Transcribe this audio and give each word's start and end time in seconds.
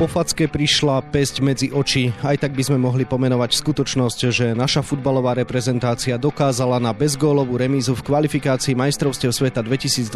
Po 0.00 0.08
facke 0.08 0.48
prišla 0.48 1.12
pesť 1.12 1.44
medzi 1.44 1.68
oči. 1.68 2.08
Aj 2.24 2.32
tak 2.32 2.56
by 2.56 2.64
sme 2.64 2.80
mohli 2.80 3.04
pomenovať 3.04 3.52
skutočnosť, 3.52 4.18
že 4.32 4.56
naša 4.56 4.80
futbalová 4.80 5.36
reprezentácia 5.36 6.16
dokázala 6.16 6.80
na 6.80 6.96
bezgólovú 6.96 7.60
remízu 7.60 7.92
v 7.92 8.08
kvalifikácii 8.08 8.72
majstrovstiev 8.80 9.28
sveta 9.28 9.60
2022 9.60 10.08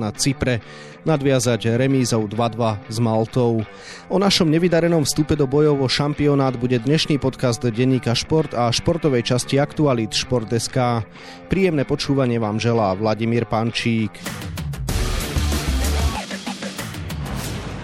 na 0.00 0.16
Cypre 0.16 0.64
nadviazať 1.04 1.76
remízou 1.76 2.24
2-2 2.24 2.88
s 2.88 2.96
Maltou. 3.04 3.68
O 4.08 4.16
našom 4.16 4.48
nevydarenom 4.48 5.04
vstupe 5.04 5.36
do 5.36 5.44
bojov 5.44 5.84
o 5.84 5.88
šampionát 5.92 6.56
bude 6.56 6.80
dnešný 6.80 7.20
podcast 7.20 7.60
denníka 7.60 8.16
Šport 8.16 8.56
a 8.56 8.72
športovej 8.72 9.28
časti 9.28 9.60
Aktualit 9.60 10.16
Šport.sk. 10.16 11.04
Príjemné 11.52 11.84
počúvanie 11.84 12.40
vám 12.40 12.56
želá 12.56 12.96
Vladimír 12.96 13.44
Pančík. 13.44 14.16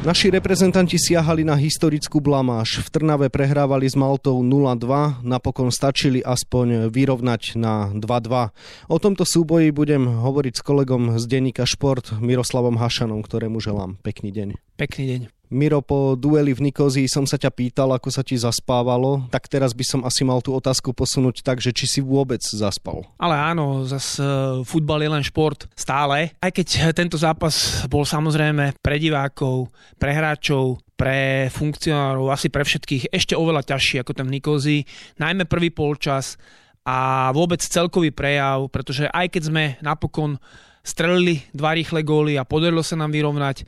Naši 0.05 0.29
reprezentanti 0.29 1.01
siahali 1.01 1.49
na 1.49 1.57
historickú 1.57 2.21
blamáž. 2.21 2.85
V 2.85 2.93
Trnave 2.93 3.33
prehrávali 3.33 3.89
s 3.89 3.97
Maltou 3.97 4.45
0-2, 4.45 5.25
napokon 5.25 5.73
stačili 5.73 6.21
aspoň 6.21 6.93
vyrovnať 6.93 7.57
na 7.57 7.89
2-2. 7.89 8.53
O 8.93 9.01
tomto 9.01 9.25
súboji 9.25 9.73
budem 9.73 10.05
hovoriť 10.05 10.61
s 10.61 10.63
kolegom 10.63 11.17
z 11.17 11.25
denníka 11.25 11.65
Šport 11.65 12.21
Miroslavom 12.21 12.77
Hašanom, 12.77 13.25
ktorému 13.25 13.65
želám 13.65 13.97
pekný 14.05 14.29
deň. 14.29 14.49
Pekný 14.77 15.05
deň. 15.09 15.34
Miro, 15.53 15.85
po 15.85 16.17
dueli 16.17 16.57
v 16.57 16.71
Nikozii 16.71 17.05
som 17.05 17.29
sa 17.29 17.37
ťa 17.37 17.53
pýtal, 17.53 17.93
ako 17.93 18.09
sa 18.09 18.25
ti 18.25 18.35
zaspávalo, 18.35 19.29
tak 19.29 19.47
teraz 19.47 19.77
by 19.77 19.85
som 19.85 20.01
asi 20.03 20.25
mal 20.25 20.41
tú 20.41 20.57
otázku 20.57 20.97
posunúť 20.97 21.45
tak, 21.45 21.61
že 21.61 21.71
či 21.71 21.85
si 21.85 22.01
vôbec 22.01 22.41
zaspal. 22.41 23.05
Ale 23.21 23.37
áno, 23.37 23.85
zas 23.85 24.17
e, 24.17 24.25
futbal 24.65 25.05
je 25.05 25.11
len 25.13 25.25
šport 25.25 25.69
stále. 25.77 26.33
Aj 26.41 26.49
keď 26.49 26.97
tento 26.97 27.21
zápas 27.21 27.85
bol 27.93 28.09
samozrejme 28.09 28.81
pre 28.81 28.97
divákov, 28.97 29.69
pre 30.01 30.17
hráčov, 30.17 30.81
pre 30.97 31.53
funkcionárov, 31.53 32.33
asi 32.33 32.49
pre 32.49 32.65
všetkých 32.65 33.13
ešte 33.13 33.37
oveľa 33.37 33.67
ťažší 33.69 34.01
ako 34.01 34.17
ten 34.17 34.27
v 34.31 34.41
Nikozii. 34.41 34.81
Najmä 35.21 35.45
prvý 35.45 35.69
polčas 35.69 36.41
a 36.85 37.29
vôbec 37.33 37.61
celkový 37.65 38.13
prejav, 38.13 38.69
pretože 38.73 39.09
aj 39.09 39.27
keď 39.33 39.43
sme 39.49 39.65
napokon 39.81 40.37
strelili 40.85 41.41
dva 41.57 41.73
rýchle 41.73 42.05
góly 42.05 42.37
a 42.37 42.45
podarilo 42.45 42.85
sa 42.85 42.95
nám 43.01 43.11
vyrovnať, 43.11 43.65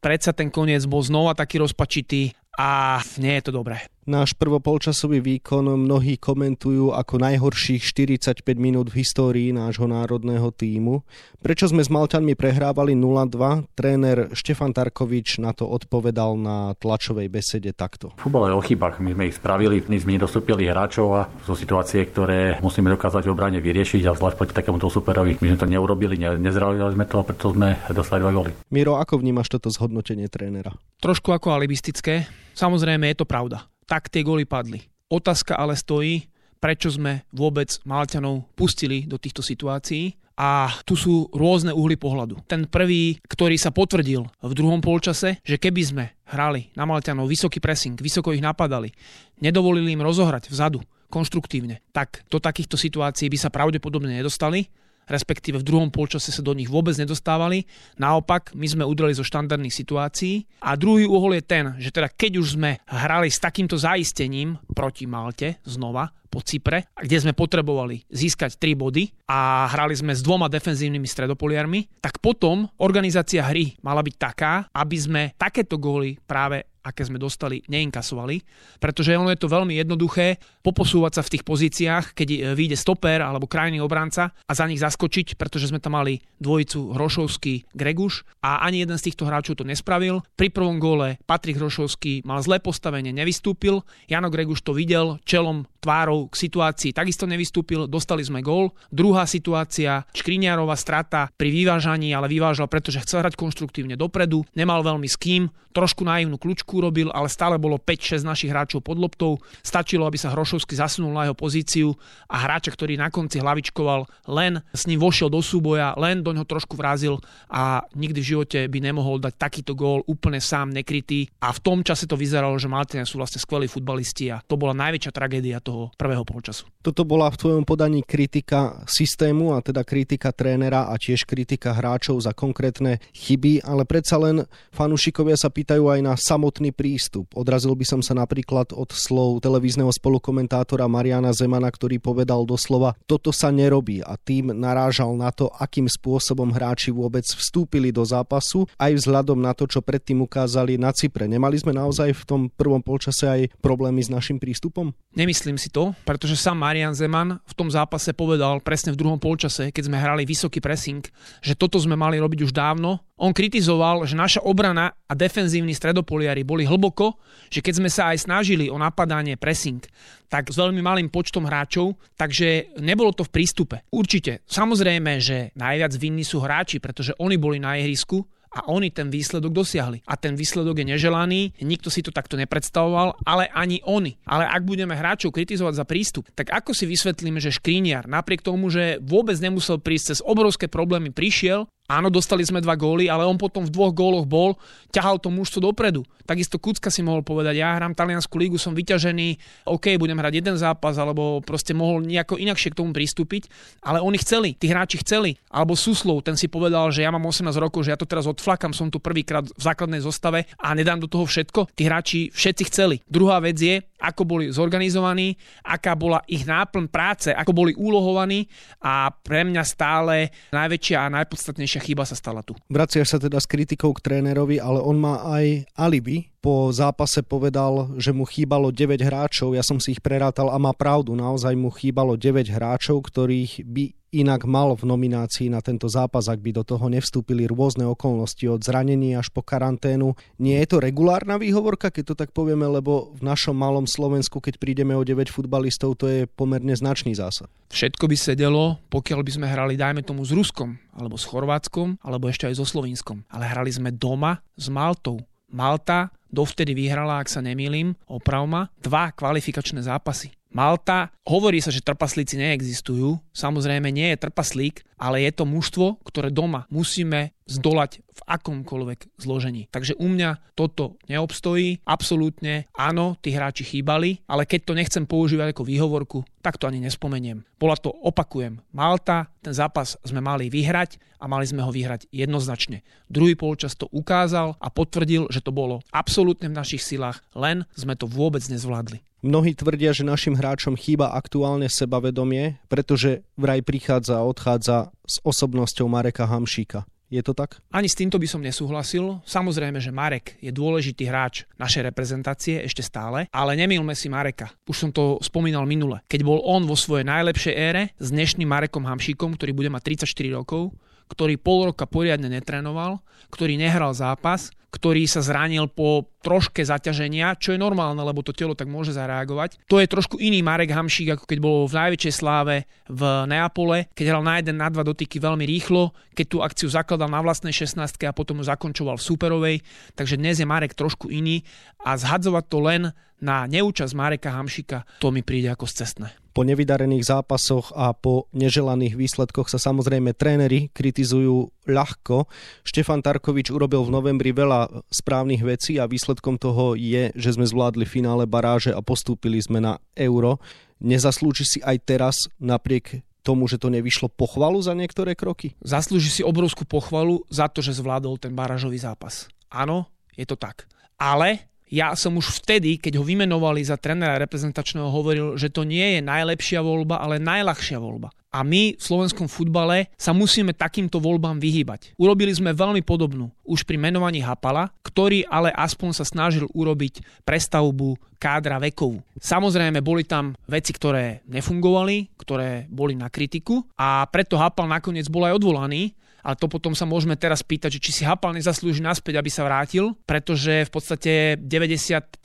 predsa 0.00 0.32
ten 0.32 0.48
koniec 0.48 0.82
bol 0.88 1.04
znova 1.04 1.36
taký 1.36 1.60
rozpačitý 1.60 2.32
a 2.56 2.98
nie 3.20 3.38
je 3.38 3.44
to 3.46 3.52
dobré. 3.54 3.84
Náš 4.08 4.32
prvopolčasový 4.32 5.20
výkon 5.20 5.76
mnohí 5.76 6.16
komentujú 6.16 6.96
ako 6.96 7.20
najhorších 7.20 7.84
45 7.84 8.40
minút 8.56 8.88
v 8.88 9.04
histórii 9.04 9.52
nášho 9.52 9.84
národného 9.84 10.48
týmu. 10.56 11.04
Prečo 11.44 11.68
sme 11.68 11.84
s 11.84 11.92
Malťanmi 11.92 12.32
prehrávali 12.32 12.96
0-2? 12.96 13.68
Tréner 13.76 14.32
Štefan 14.32 14.72
Tarkovič 14.72 15.36
na 15.44 15.52
to 15.52 15.68
odpovedal 15.68 16.40
na 16.40 16.72
tlačovej 16.80 17.28
besede 17.28 17.76
takto. 17.76 18.16
Futbal 18.16 18.48
je 18.48 18.54
o 18.56 18.64
chybách. 18.64 19.04
My 19.04 19.12
sme 19.12 19.24
ich 19.28 19.36
spravili, 19.36 19.84
my 19.84 20.00
sme 20.00 20.16
nedostúpili 20.16 20.64
hráčov 20.64 21.08
a 21.20 21.28
sú 21.44 21.52
situácie, 21.52 22.00
ktoré 22.08 22.56
musíme 22.64 22.88
dokázať 22.88 23.28
v 23.28 23.32
obrane 23.36 23.60
vyriešiť 23.60 24.08
a 24.08 24.16
zvlášť 24.16 24.36
proti 24.40 24.56
takémuto 24.56 24.88
superovi. 24.88 25.36
My 25.44 25.52
sme 25.52 25.60
to 25.60 25.68
neurobili, 25.68 26.16
ne, 26.16 26.40
nezrealizovali 26.40 26.96
sme 26.96 27.04
to 27.04 27.20
a 27.20 27.24
preto 27.28 27.52
sme 27.52 27.76
dostali 27.92 28.24
dva 28.24 28.32
góly. 28.32 28.56
Miro, 28.72 28.96
ako 28.96 29.20
vnímaš 29.20 29.52
toto 29.52 29.68
zhodnotenie 29.68 30.32
trénera? 30.32 30.72
Trošku 31.04 31.36
ako 31.36 31.52
alibistické. 31.52 32.24
Samozrejme 32.56 33.04
je 33.12 33.20
to 33.20 33.28
pravda 33.28 33.68
tak 33.90 34.06
tie 34.06 34.22
góly 34.22 34.46
padli. 34.46 34.86
Otázka 35.10 35.58
ale 35.58 35.74
stojí, 35.74 36.30
prečo 36.62 36.94
sme 36.94 37.26
vôbec 37.34 37.82
Malťanov 37.82 38.46
pustili 38.54 39.02
do 39.10 39.18
týchto 39.18 39.42
situácií 39.42 40.14
a 40.38 40.70
tu 40.86 40.94
sú 40.94 41.26
rôzne 41.34 41.74
uhly 41.74 41.98
pohľadu. 41.98 42.46
Ten 42.46 42.70
prvý, 42.70 43.18
ktorý 43.26 43.58
sa 43.58 43.74
potvrdil 43.74 44.22
v 44.24 44.52
druhom 44.54 44.78
polčase, 44.78 45.42
že 45.42 45.58
keby 45.58 45.82
sme 45.82 46.04
hrali 46.30 46.70
na 46.78 46.86
Malťanov 46.86 47.26
vysoký 47.26 47.58
pressing, 47.58 47.98
vysoko 47.98 48.30
ich 48.30 48.40
napadali, 48.40 48.94
nedovolili 49.42 49.98
im 49.98 50.06
rozohrať 50.06 50.46
vzadu, 50.48 50.80
konštruktívne, 51.10 51.82
tak 51.90 52.22
do 52.30 52.38
takýchto 52.38 52.78
situácií 52.78 53.26
by 53.26 53.38
sa 53.42 53.50
pravdepodobne 53.50 54.14
nedostali 54.14 54.70
respektíve 55.10 55.58
v 55.58 55.66
druhom 55.66 55.90
polčase 55.90 56.30
sa 56.30 56.40
do 56.40 56.54
nich 56.54 56.70
vôbec 56.70 56.94
nedostávali. 56.94 57.66
Naopak, 57.98 58.54
my 58.54 58.66
sme 58.70 58.86
udreli 58.86 59.12
zo 59.12 59.26
štandardných 59.26 59.74
situácií. 59.74 60.46
A 60.62 60.78
druhý 60.78 61.10
uhol 61.10 61.36
je 61.36 61.44
ten, 61.44 61.64
že 61.82 61.90
teda 61.90 62.06
keď 62.06 62.38
už 62.38 62.54
sme 62.54 62.78
hrali 62.86 63.26
s 63.26 63.42
takýmto 63.42 63.74
zaistením 63.74 64.54
proti 64.70 65.10
Malte 65.10 65.58
znova, 65.66 66.14
po 66.30 66.38
Cypre, 66.38 66.86
kde 66.94 67.18
sme 67.18 67.34
potrebovali 67.34 68.06
získať 68.06 68.54
3 68.54 68.78
body 68.78 69.10
a 69.26 69.66
hrali 69.66 69.98
sme 69.98 70.14
s 70.14 70.22
dvoma 70.22 70.46
defenzívnymi 70.46 71.02
stredopoliarmi, 71.02 71.98
tak 71.98 72.22
potom 72.22 72.70
organizácia 72.78 73.42
hry 73.42 73.74
mala 73.82 73.98
byť 74.06 74.14
taká, 74.14 74.70
aby 74.70 74.96
sme 74.96 75.22
takéto 75.34 75.74
góly 75.82 76.22
práve 76.22 76.69
aké 76.80 77.04
sme 77.04 77.20
dostali, 77.20 77.60
neinkasovali, 77.68 78.40
pretože 78.80 79.16
ono 79.16 79.28
je 79.32 79.40
to 79.40 79.52
veľmi 79.52 79.76
jednoduché 79.76 80.40
poposúvať 80.64 81.20
sa 81.20 81.22
v 81.24 81.32
tých 81.36 81.44
pozíciách, 81.44 82.04
keď 82.16 82.28
e, 82.28 82.38
vyjde 82.56 82.76
stoper 82.76 83.20
alebo 83.20 83.48
krajný 83.48 83.80
obranca 83.80 84.32
a 84.32 84.52
za 84.52 84.64
nich 84.64 84.80
zaskočiť, 84.80 85.36
pretože 85.36 85.68
sme 85.68 85.80
tam 85.80 86.00
mali 86.00 86.20
dvojicu 86.40 86.96
Hrošovský 86.96 87.72
Greguš 87.76 88.24
a 88.40 88.64
ani 88.64 88.84
jeden 88.84 88.96
z 88.96 89.12
týchto 89.12 89.28
hráčov 89.28 89.60
to 89.60 89.64
nespravil. 89.68 90.24
Pri 90.36 90.48
prvom 90.48 90.80
góle 90.80 91.20
Patrik 91.28 91.60
Hrošovský 91.60 92.24
mal 92.24 92.40
zlé 92.40 92.60
postavenie, 92.60 93.12
nevystúpil, 93.12 93.84
Jano 94.08 94.32
Greguš 94.32 94.64
to 94.64 94.72
videl, 94.72 95.20
čelom 95.28 95.68
tvárou 95.80 96.28
k 96.28 96.36
situácii 96.36 96.92
takisto 96.92 97.24
nevystúpil, 97.24 97.88
dostali 97.88 98.20
sme 98.20 98.44
gól. 98.44 98.76
Druhá 98.92 99.24
situácia, 99.24 100.04
Škriňárová 100.12 100.76
strata 100.76 101.32
pri 101.34 101.48
vyvážaní, 101.50 102.12
ale 102.12 102.28
vyvážal, 102.28 102.68
pretože 102.68 103.00
chcel 103.02 103.24
hrať 103.24 103.34
konštruktívne 103.34 103.96
dopredu, 103.96 104.44
nemal 104.52 104.84
veľmi 104.84 105.08
s 105.08 105.16
kým, 105.16 105.48
trošku 105.70 106.02
naivnú 106.02 106.36
kľúčku 106.36 106.82
robil, 106.82 107.08
ale 107.14 107.30
stále 107.30 107.56
bolo 107.56 107.78
5-6 107.78 108.26
našich 108.26 108.50
hráčov 108.50 108.82
pod 108.82 108.98
loptou. 108.98 109.38
Stačilo, 109.62 110.06
aby 110.06 110.18
sa 110.18 110.34
Hrošovský 110.34 110.74
zasunul 110.74 111.14
na 111.14 111.30
jeho 111.30 111.36
pozíciu 111.38 111.94
a 112.26 112.42
hráča, 112.42 112.74
ktorý 112.74 112.98
na 112.98 113.08
konci 113.08 113.38
hlavičkoval, 113.38 114.06
len 114.30 114.58
s 114.74 114.90
ním 114.90 114.98
vošiel 114.98 115.30
do 115.30 115.38
súboja, 115.38 115.94
len 115.96 116.26
do 116.26 116.34
ňoho 116.34 116.46
trošku 116.46 116.74
vrazil 116.74 117.22
a 117.46 117.86
nikdy 117.94 118.18
v 118.18 118.30
živote 118.34 118.58
by 118.66 118.78
nemohol 118.82 119.22
dať 119.22 119.34
takýto 119.38 119.72
gól 119.78 120.02
úplne 120.10 120.42
sám 120.42 120.74
nekrytý. 120.74 121.30
A 121.42 121.54
v 121.54 121.62
tom 121.62 121.86
čase 121.86 122.10
to 122.10 122.18
vyzeralo, 122.18 122.58
že 122.58 122.70
Maltene 122.70 123.06
sú 123.06 123.22
vlastne 123.22 123.38
skvelí 123.38 123.70
futbalisti 123.70 124.34
a 124.34 124.42
to 124.42 124.58
bola 124.58 124.74
najväčšia 124.74 125.14
tragédia 125.14 125.62
toho 125.70 125.94
prvého 125.94 126.26
polčasu. 126.26 126.66
Toto 126.82 127.06
bola 127.06 127.30
v 127.30 127.38
tvojom 127.38 127.62
podaní 127.62 128.02
kritika 128.02 128.82
systému 128.90 129.54
a 129.54 129.62
teda 129.62 129.86
kritika 129.86 130.34
trénera 130.34 130.90
a 130.90 130.98
tiež 130.98 131.22
kritika 131.22 131.70
hráčov 131.70 132.18
za 132.18 132.34
konkrétne 132.34 132.98
chyby, 133.14 133.62
ale 133.62 133.86
predsa 133.86 134.18
len 134.18 134.50
fanúšikovia 134.74 135.38
sa 135.38 135.46
pýtajú 135.46 135.86
aj 135.86 136.00
na 136.02 136.14
samotný 136.18 136.74
prístup. 136.74 137.30
Odrazil 137.38 137.78
by 137.78 137.86
som 137.86 138.00
sa 138.02 138.18
napríklad 138.18 138.74
od 138.74 138.90
slov 138.90 139.44
televízneho 139.44 139.92
spolukomentátora 139.94 140.90
Mariana 140.90 141.30
Zemana, 141.30 141.70
ktorý 141.70 142.02
povedal 142.02 142.42
doslova, 142.48 142.98
toto 143.06 143.30
sa 143.30 143.54
nerobí 143.54 144.02
a 144.02 144.16
tým 144.16 144.50
narážal 144.50 145.14
na 145.14 145.30
to, 145.30 145.52
akým 145.60 145.86
spôsobom 145.86 146.50
hráči 146.50 146.90
vôbec 146.90 147.22
vstúpili 147.22 147.92
do 147.92 148.02
zápasu, 148.02 148.64
aj 148.80 148.96
vzhľadom 149.04 149.38
na 149.38 149.52
to, 149.52 149.68
čo 149.68 149.84
predtým 149.84 150.24
ukázali 150.24 150.80
na 150.80 150.90
Cypre. 150.96 151.28
Nemali 151.28 151.60
sme 151.60 151.76
naozaj 151.76 152.16
v 152.16 152.22
tom 152.24 152.40
prvom 152.48 152.80
polčase 152.80 153.28
aj 153.28 153.40
problémy 153.60 154.00
s 154.00 154.08
našim 154.08 154.40
prístupom? 154.40 154.96
Nemyslím 155.12 155.59
si 155.60 155.68
to, 155.68 155.92
pretože 156.08 156.40
sám 156.40 156.56
Marian 156.56 156.96
Zeman 156.96 157.36
v 157.44 157.54
tom 157.54 157.68
zápase 157.68 158.16
povedal 158.16 158.64
presne 158.64 158.96
v 158.96 159.00
druhom 159.04 159.20
polčase, 159.20 159.68
keď 159.68 159.92
sme 159.92 160.00
hrali 160.00 160.24
vysoký 160.24 160.64
pressing, 160.64 161.04
že 161.44 161.52
toto 161.52 161.76
sme 161.76 162.00
mali 162.00 162.16
robiť 162.16 162.48
už 162.48 162.56
dávno. 162.56 163.04
On 163.20 163.36
kritizoval, 163.36 164.08
že 164.08 164.16
naša 164.16 164.40
obrana 164.40 164.96
a 165.04 165.12
defenzívni 165.12 165.76
stredopoliari 165.76 166.40
boli 166.40 166.64
hlboko, 166.64 167.20
že 167.52 167.60
keď 167.60 167.74
sme 167.76 167.90
sa 167.92 168.16
aj 168.16 168.24
snažili 168.24 168.72
o 168.72 168.80
napadanie 168.80 169.36
pressing, 169.36 169.84
tak 170.32 170.48
s 170.48 170.56
veľmi 170.56 170.80
malým 170.80 171.12
počtom 171.12 171.44
hráčov, 171.44 172.00
takže 172.16 172.80
nebolo 172.80 173.12
to 173.12 173.28
v 173.28 173.34
prístupe. 173.34 173.84
Určite, 173.92 174.40
samozrejme, 174.48 175.20
že 175.20 175.52
najviac 175.52 175.92
vinní 176.00 176.24
sú 176.24 176.40
hráči, 176.40 176.80
pretože 176.80 177.12
oni 177.20 177.36
boli 177.36 177.60
na 177.60 177.76
ihrisku, 177.76 178.24
a 178.50 178.66
oni 178.66 178.90
ten 178.90 179.08
výsledok 179.08 179.54
dosiahli. 179.54 180.02
A 180.10 180.18
ten 180.18 180.34
výsledok 180.34 180.82
je 180.82 180.86
neželaný, 180.96 181.54
nikto 181.62 181.86
si 181.88 182.02
to 182.02 182.10
takto 182.10 182.34
nepredstavoval, 182.34 183.22
ale 183.22 183.46
ani 183.54 183.78
oni. 183.86 184.18
Ale 184.26 184.46
ak 184.46 184.66
budeme 184.66 184.98
hráčov 184.98 185.30
kritizovať 185.30 185.74
za 185.78 185.84
prístup, 185.86 186.26
tak 186.34 186.50
ako 186.50 186.74
si 186.74 186.90
vysvetlíme, 186.90 187.38
že 187.38 187.54
Škríniar 187.54 188.10
napriek 188.10 188.42
tomu, 188.42 188.66
že 188.68 188.98
vôbec 188.98 189.38
nemusel 189.38 189.78
prísť 189.78 190.14
cez 190.14 190.18
obrovské 190.20 190.66
problémy, 190.66 191.14
prišiel 191.14 191.70
Áno, 191.90 192.06
dostali 192.06 192.46
sme 192.46 192.62
dva 192.62 192.78
góly, 192.78 193.10
ale 193.10 193.26
on 193.26 193.34
potom 193.34 193.66
v 193.66 193.74
dvoch 193.74 193.90
góloch 193.90 194.22
bol, 194.22 194.54
ťahal 194.94 195.18
to 195.18 195.26
mužstvo 195.26 195.58
dopredu. 195.58 196.06
Takisto 196.22 196.62
Kucka 196.62 196.86
si 196.94 197.02
mohol 197.02 197.26
povedať, 197.26 197.58
ja 197.58 197.74
hrám 197.74 197.98
taliansku 197.98 198.38
lígu, 198.38 198.54
som 198.54 198.70
vyťažený, 198.70 199.34
OK, 199.66 199.98
budem 199.98 200.14
hrať 200.14 200.38
jeden 200.38 200.54
zápas, 200.54 200.94
alebo 201.02 201.42
proste 201.42 201.74
mohol 201.74 202.06
nejako 202.06 202.38
inakšie 202.38 202.70
k 202.70 202.78
tomu 202.78 202.94
pristúpiť, 202.94 203.50
ale 203.82 203.98
oni 203.98 204.22
chceli, 204.22 204.54
tí 204.54 204.70
hráči 204.70 205.02
chceli. 205.02 205.34
Alebo 205.50 205.74
Suslov, 205.74 206.22
ten 206.22 206.38
si 206.38 206.46
povedal, 206.46 206.94
že 206.94 207.02
ja 207.02 207.10
mám 207.10 207.26
18 207.26 207.50
rokov, 207.58 207.82
že 207.82 207.90
ja 207.90 207.98
to 207.98 208.06
teraz 208.06 208.30
odflakam, 208.30 208.70
som 208.70 208.86
tu 208.86 209.02
prvýkrát 209.02 209.42
v 209.42 209.58
základnej 209.58 209.98
zostave 209.98 210.46
a 210.62 210.70
nedám 210.78 211.02
do 211.02 211.10
toho 211.10 211.26
všetko. 211.26 211.74
Tí 211.74 211.90
hráči 211.90 212.30
všetci 212.30 212.62
chceli. 212.70 213.02
Druhá 213.10 213.42
vec 213.42 213.58
je, 213.58 213.82
ako 213.98 214.22
boli 214.22 214.54
zorganizovaní, 214.54 215.34
aká 215.66 215.98
bola 215.98 216.22
ich 216.30 216.46
náplň 216.46 216.86
práce, 216.86 217.28
ako 217.34 217.52
boli 217.52 217.72
úlohovaní 217.74 218.46
a 218.80 219.10
pre 219.10 219.42
mňa 219.42 219.62
stále 219.66 220.30
najväčšia 220.54 220.96
a 221.10 221.12
najpodstatnejšia 221.20 221.79
najväčšia 221.80 221.96
chyba 221.96 222.04
sa 222.04 222.16
stala 222.16 222.44
tu. 222.44 222.52
Vraciaš 222.68 223.16
sa 223.16 223.18
teda 223.18 223.40
s 223.40 223.48
kritikou 223.48 223.96
k 223.96 224.04
trénerovi, 224.04 224.60
ale 224.60 224.84
on 224.84 225.00
má 225.00 225.24
aj 225.24 225.64
alibi. 225.74 226.28
Po 226.40 226.72
zápase 226.72 227.20
povedal, 227.24 227.96
že 228.00 228.12
mu 228.12 228.24
chýbalo 228.24 228.72
9 228.72 229.00
hráčov, 229.00 229.52
ja 229.56 229.64
som 229.64 229.76
si 229.80 229.92
ich 229.96 230.00
prerátal 230.00 230.48
a 230.48 230.56
má 230.56 230.72
pravdu, 230.72 231.12
naozaj 231.12 231.52
mu 231.56 231.68
chýbalo 231.68 232.16
9 232.16 232.48
hráčov, 232.48 233.04
ktorých 233.04 233.64
by 233.64 233.84
inak 234.10 234.46
mal 234.46 234.74
v 234.74 234.86
nominácii 234.86 235.50
na 235.50 235.62
tento 235.62 235.86
zápas, 235.86 236.26
ak 236.26 236.42
by 236.42 236.50
do 236.60 236.62
toho 236.66 236.90
nevstúpili 236.90 237.46
rôzne 237.46 237.86
okolnosti 237.86 238.42
od 238.50 238.60
zranení 238.62 239.14
až 239.14 239.30
po 239.30 239.42
karanténu. 239.42 240.18
Nie 240.42 240.62
je 240.62 240.76
to 240.76 240.82
regulárna 240.82 241.38
výhovorka, 241.38 241.94
keď 241.94 242.04
to 242.12 242.14
tak 242.18 242.30
povieme, 242.34 242.66
lebo 242.66 243.14
v 243.14 243.22
našom 243.22 243.54
malom 243.54 243.86
Slovensku, 243.86 244.42
keď 244.42 244.58
prídeme 244.58 244.94
o 244.98 245.06
9 245.06 245.30
futbalistov, 245.30 245.94
to 245.94 246.10
je 246.10 246.20
pomerne 246.26 246.74
značný 246.74 247.14
zásad. 247.14 247.46
Všetko 247.70 248.10
by 248.10 248.16
sedelo, 248.18 248.82
pokiaľ 248.90 249.20
by 249.22 249.30
sme 249.30 249.46
hrali, 249.46 249.78
dajme 249.78 250.02
tomu, 250.02 250.26
s 250.26 250.34
Ruskom, 250.34 250.74
alebo 250.90 251.14
s 251.14 251.24
Chorvátskom, 251.30 252.02
alebo 252.02 252.26
ešte 252.26 252.50
aj 252.50 252.58
so 252.58 252.66
Slovinskom. 252.66 253.22
Ale 253.30 253.46
hrali 253.46 253.70
sme 253.70 253.94
doma 253.94 254.42
s 254.58 254.66
Maltou. 254.66 255.22
Malta 255.50 256.10
dovtedy 256.30 256.74
vyhrala, 256.78 257.18
ak 257.18 257.28
sa 257.30 257.42
nemýlim, 257.42 257.98
opravma, 258.06 258.70
dva 258.78 259.10
kvalifikačné 259.10 259.82
zápasy. 259.82 260.30
Malta, 260.50 261.14
hovorí 261.30 261.62
sa, 261.62 261.70
že 261.70 261.78
trpaslíci 261.78 262.34
neexistujú. 262.34 263.22
Samozrejme 263.30 263.86
nie 263.94 264.10
je 264.10 264.26
trpaslík, 264.26 264.82
ale 264.98 265.22
je 265.22 265.30
to 265.30 265.46
mužstvo, 265.46 266.02
ktoré 266.02 266.34
doma 266.34 266.66
musíme 266.74 267.30
zdolať 267.46 268.02
v 268.02 268.20
akomkoľvek 268.26 269.14
zložení. 269.14 269.70
Takže 269.70 269.94
u 269.94 270.10
mňa 270.10 270.58
toto 270.58 270.98
neobstojí. 271.06 271.86
Absolútne 271.86 272.66
áno, 272.74 273.14
tí 273.22 273.30
hráči 273.30 273.62
chýbali, 273.62 274.26
ale 274.26 274.42
keď 274.42 274.60
to 274.66 274.72
nechcem 274.74 275.04
používať 275.06 275.54
ako 275.54 275.62
výhovorku, 275.62 276.18
tak 276.42 276.58
to 276.58 276.66
ani 276.66 276.82
nespomeniem. 276.82 277.46
Bola 277.54 277.78
to, 277.78 277.94
opakujem, 277.94 278.58
Malta, 278.74 279.30
ten 279.46 279.54
zápas 279.54 280.02
sme 280.02 280.18
mali 280.18 280.50
vyhrať 280.50 280.98
a 281.22 281.30
mali 281.30 281.46
sme 281.46 281.62
ho 281.62 281.70
vyhrať 281.70 282.10
jednoznačne. 282.10 282.82
Druhý 283.06 283.38
polčas 283.38 283.78
to 283.78 283.86
ukázal 283.94 284.58
a 284.58 284.66
potvrdil, 284.66 285.30
že 285.30 285.46
to 285.46 285.54
bolo 285.54 285.78
absolútne 285.94 286.50
v 286.50 286.58
našich 286.58 286.82
silách, 286.82 287.22
len 287.38 287.62
sme 287.78 287.94
to 287.94 288.10
vôbec 288.10 288.42
nezvládli. 288.50 288.98
Mnohí 289.20 289.52
tvrdia, 289.52 289.92
že 289.92 290.00
našim 290.00 290.32
hráčom 290.32 290.80
chýba 290.80 291.12
aktuálne 291.12 291.68
sebavedomie, 291.68 292.56
pretože 292.72 293.20
vraj 293.36 293.60
prichádza 293.60 294.16
a 294.16 294.24
odchádza 294.24 294.96
s 295.04 295.20
osobnosťou 295.20 295.92
Mareka 295.92 296.24
Hamšíka. 296.24 296.88
Je 297.12 297.20
to 297.20 297.36
tak? 297.36 297.60
Ani 297.68 297.84
s 297.84 298.00
týmto 298.00 298.16
by 298.16 298.24
som 298.24 298.40
nesúhlasil. 298.40 299.20
Samozrejme, 299.28 299.76
že 299.76 299.92
Marek 299.92 300.40
je 300.40 300.48
dôležitý 300.48 301.04
hráč 301.04 301.44
našej 301.60 301.92
reprezentácie 301.92 302.64
ešte 302.64 302.80
stále, 302.80 303.28
ale 303.28 303.60
nemilme 303.60 303.92
si 303.92 304.08
Mareka. 304.08 304.56
Už 304.64 304.88
som 304.88 304.90
to 304.94 305.20
spomínal 305.20 305.68
minule. 305.68 306.00
Keď 306.08 306.24
bol 306.24 306.40
on 306.40 306.64
vo 306.64 306.78
svojej 306.78 307.04
najlepšej 307.04 307.54
ére 307.60 307.82
s 308.00 308.08
dnešným 308.08 308.48
Marekom 308.48 308.88
Hamšíkom, 308.88 309.36
ktorý 309.36 309.52
bude 309.52 309.68
mať 309.68 310.06
34 310.06 310.32
rokov, 310.32 310.72
ktorý 311.12 311.36
pol 311.36 311.74
roka 311.74 311.84
poriadne 311.84 312.30
netrénoval, 312.30 313.02
ktorý 313.28 313.58
nehral 313.58 313.90
zápas, 313.92 314.54
ktorý 314.70 315.04
sa 315.10 315.20
zranil 315.20 315.66
po 315.66 316.06
troške 316.22 316.62
zaťaženia, 316.62 317.36
čo 317.36 317.52
je 317.52 317.58
normálne, 317.58 317.98
lebo 318.00 318.22
to 318.22 318.30
telo 318.30 318.54
tak 318.54 318.70
môže 318.70 318.94
zareagovať. 318.94 319.66
To 319.66 319.82
je 319.82 319.90
trošku 319.90 320.20
iný 320.22 320.44
Marek 320.44 320.70
Hamšík, 320.70 321.16
ako 321.16 321.24
keď 321.26 321.38
bol 321.42 321.66
v 321.66 321.74
najväčšej 321.74 322.14
sláve 322.14 322.70
v 322.86 323.02
Neapole, 323.26 323.90
keď 323.96 324.04
hral 324.14 324.24
na 324.24 324.38
jeden, 324.38 324.56
na 324.60 324.68
dva 324.70 324.86
dotyky 324.86 325.18
veľmi 325.18 325.42
rýchlo, 325.48 325.90
keď 326.14 326.26
tú 326.28 326.38
akciu 326.44 326.68
zakladal 326.70 327.10
na 327.10 327.18
vlastnej 327.24 327.52
16 327.52 327.78
a 328.06 328.12
potom 328.14 328.38
ju 328.38 328.44
zakončoval 328.46 329.00
v 329.00 329.06
superovej. 329.06 329.56
Takže 329.98 330.20
dnes 330.20 330.38
je 330.38 330.46
Marek 330.46 330.76
trošku 330.76 331.10
iný 331.10 331.42
a 331.82 331.96
zhadzovať 331.96 332.44
to 332.46 332.58
len 332.62 332.82
na 333.20 333.44
neúčasť 333.44 333.92
Mareka 333.92 334.32
Hamšika, 334.32 334.88
to 334.98 335.12
mi 335.12 335.20
príde 335.20 335.52
ako 335.52 335.68
cestné. 335.68 336.08
Po 336.30 336.46
nevydarených 336.46 337.10
zápasoch 337.10 337.74
a 337.74 337.92
po 337.92 338.30
neželaných 338.32 338.94
výsledkoch 338.96 339.50
sa 339.50 339.58
samozrejme 339.58 340.14
tréneri 340.14 340.70
kritizujú 340.72 341.52
ľahko. 341.68 342.30
Štefan 342.62 343.02
Tarkovič 343.02 343.50
urobil 343.50 343.82
v 343.82 343.90
novembri 343.92 344.30
veľa 344.30 344.59
správnych 344.90 345.40
vecí 345.46 345.78
a 345.78 345.86
výsledkom 345.86 346.36
toho 346.36 346.74
je, 346.74 347.14
že 347.14 347.30
sme 347.38 347.46
zvládli 347.46 347.86
finále 347.86 348.26
baráže 348.26 348.74
a 348.74 348.82
postúpili 348.82 349.38
sme 349.38 349.62
na 349.62 349.78
euro. 349.94 350.42
Nezaslúži 350.82 351.44
si 351.46 351.58
aj 351.62 351.76
teraz 351.86 352.16
napriek 352.42 353.04
tomu, 353.20 353.46
že 353.46 353.60
to 353.60 353.68
nevyšlo 353.68 354.08
pochvalu 354.10 354.58
za 354.64 354.72
niektoré 354.72 355.12
kroky? 355.14 355.54
Zaslúži 355.60 356.10
si 356.10 356.22
obrovskú 356.24 356.64
pochvalu 356.64 357.22
za 357.28 357.46
to, 357.46 357.60
že 357.60 357.76
zvládol 357.76 358.16
ten 358.16 358.32
barážový 358.32 358.80
zápas. 358.80 359.28
Áno, 359.52 359.86
je 360.16 360.24
to 360.24 360.34
tak. 360.34 360.66
Ale 360.96 361.48
ja 361.70 361.94
som 361.94 362.18
už 362.18 362.42
vtedy, 362.42 362.82
keď 362.82 362.98
ho 362.98 363.04
vymenovali 363.06 363.62
za 363.62 363.78
trénera 363.78 364.18
reprezentačného, 364.18 364.90
hovoril, 364.90 365.38
že 365.38 365.54
to 365.54 365.62
nie 365.62 365.96
je 365.96 366.00
najlepšia 366.02 366.64
voľba, 366.64 366.98
ale 366.98 367.22
najľahšia 367.22 367.78
voľba. 367.78 368.10
A 368.30 368.46
my 368.46 368.78
v 368.78 368.82
slovenskom 368.82 369.26
futbale 369.26 369.90
sa 369.98 370.14
musíme 370.14 370.54
takýmto 370.54 371.02
voľbám 371.02 371.42
vyhýbať. 371.42 371.98
Urobili 371.98 372.30
sme 372.30 372.54
veľmi 372.54 372.78
podobnú 372.86 373.26
už 373.42 373.66
pri 373.66 373.74
menovaní 373.74 374.22
Hapala, 374.22 374.70
ktorý 374.86 375.26
ale 375.26 375.50
aspoň 375.50 375.90
sa 375.98 376.06
snažil 376.06 376.46
urobiť 376.54 377.26
prestavbu 377.26 377.98
kádra 378.22 378.62
vekovú. 378.62 379.02
Samozrejme, 379.18 379.82
boli 379.82 380.06
tam 380.06 380.38
veci, 380.46 380.70
ktoré 380.70 381.26
nefungovali, 381.26 382.14
ktoré 382.14 382.70
boli 382.70 382.94
na 382.94 383.10
kritiku 383.10 383.66
a 383.74 384.06
preto 384.06 384.38
Hapal 384.38 384.70
nakoniec 384.70 385.10
bol 385.10 385.26
aj 385.26 385.34
odvolaný, 385.42 385.98
ale 386.24 386.36
to 386.36 386.46
potom 386.46 386.72
sa 386.76 386.84
môžeme 386.88 387.16
teraz 387.16 387.40
pýtať, 387.44 387.78
že 387.78 387.82
či 387.82 387.90
si 387.90 388.02
Hapal 388.04 388.36
nezaslúži 388.36 388.80
naspäť, 388.84 389.20
aby 389.20 389.30
sa 389.32 389.46
vrátil, 389.46 389.96
pretože 390.04 390.66
v 390.66 390.70
podstate 390.70 391.12
95% 391.40 392.20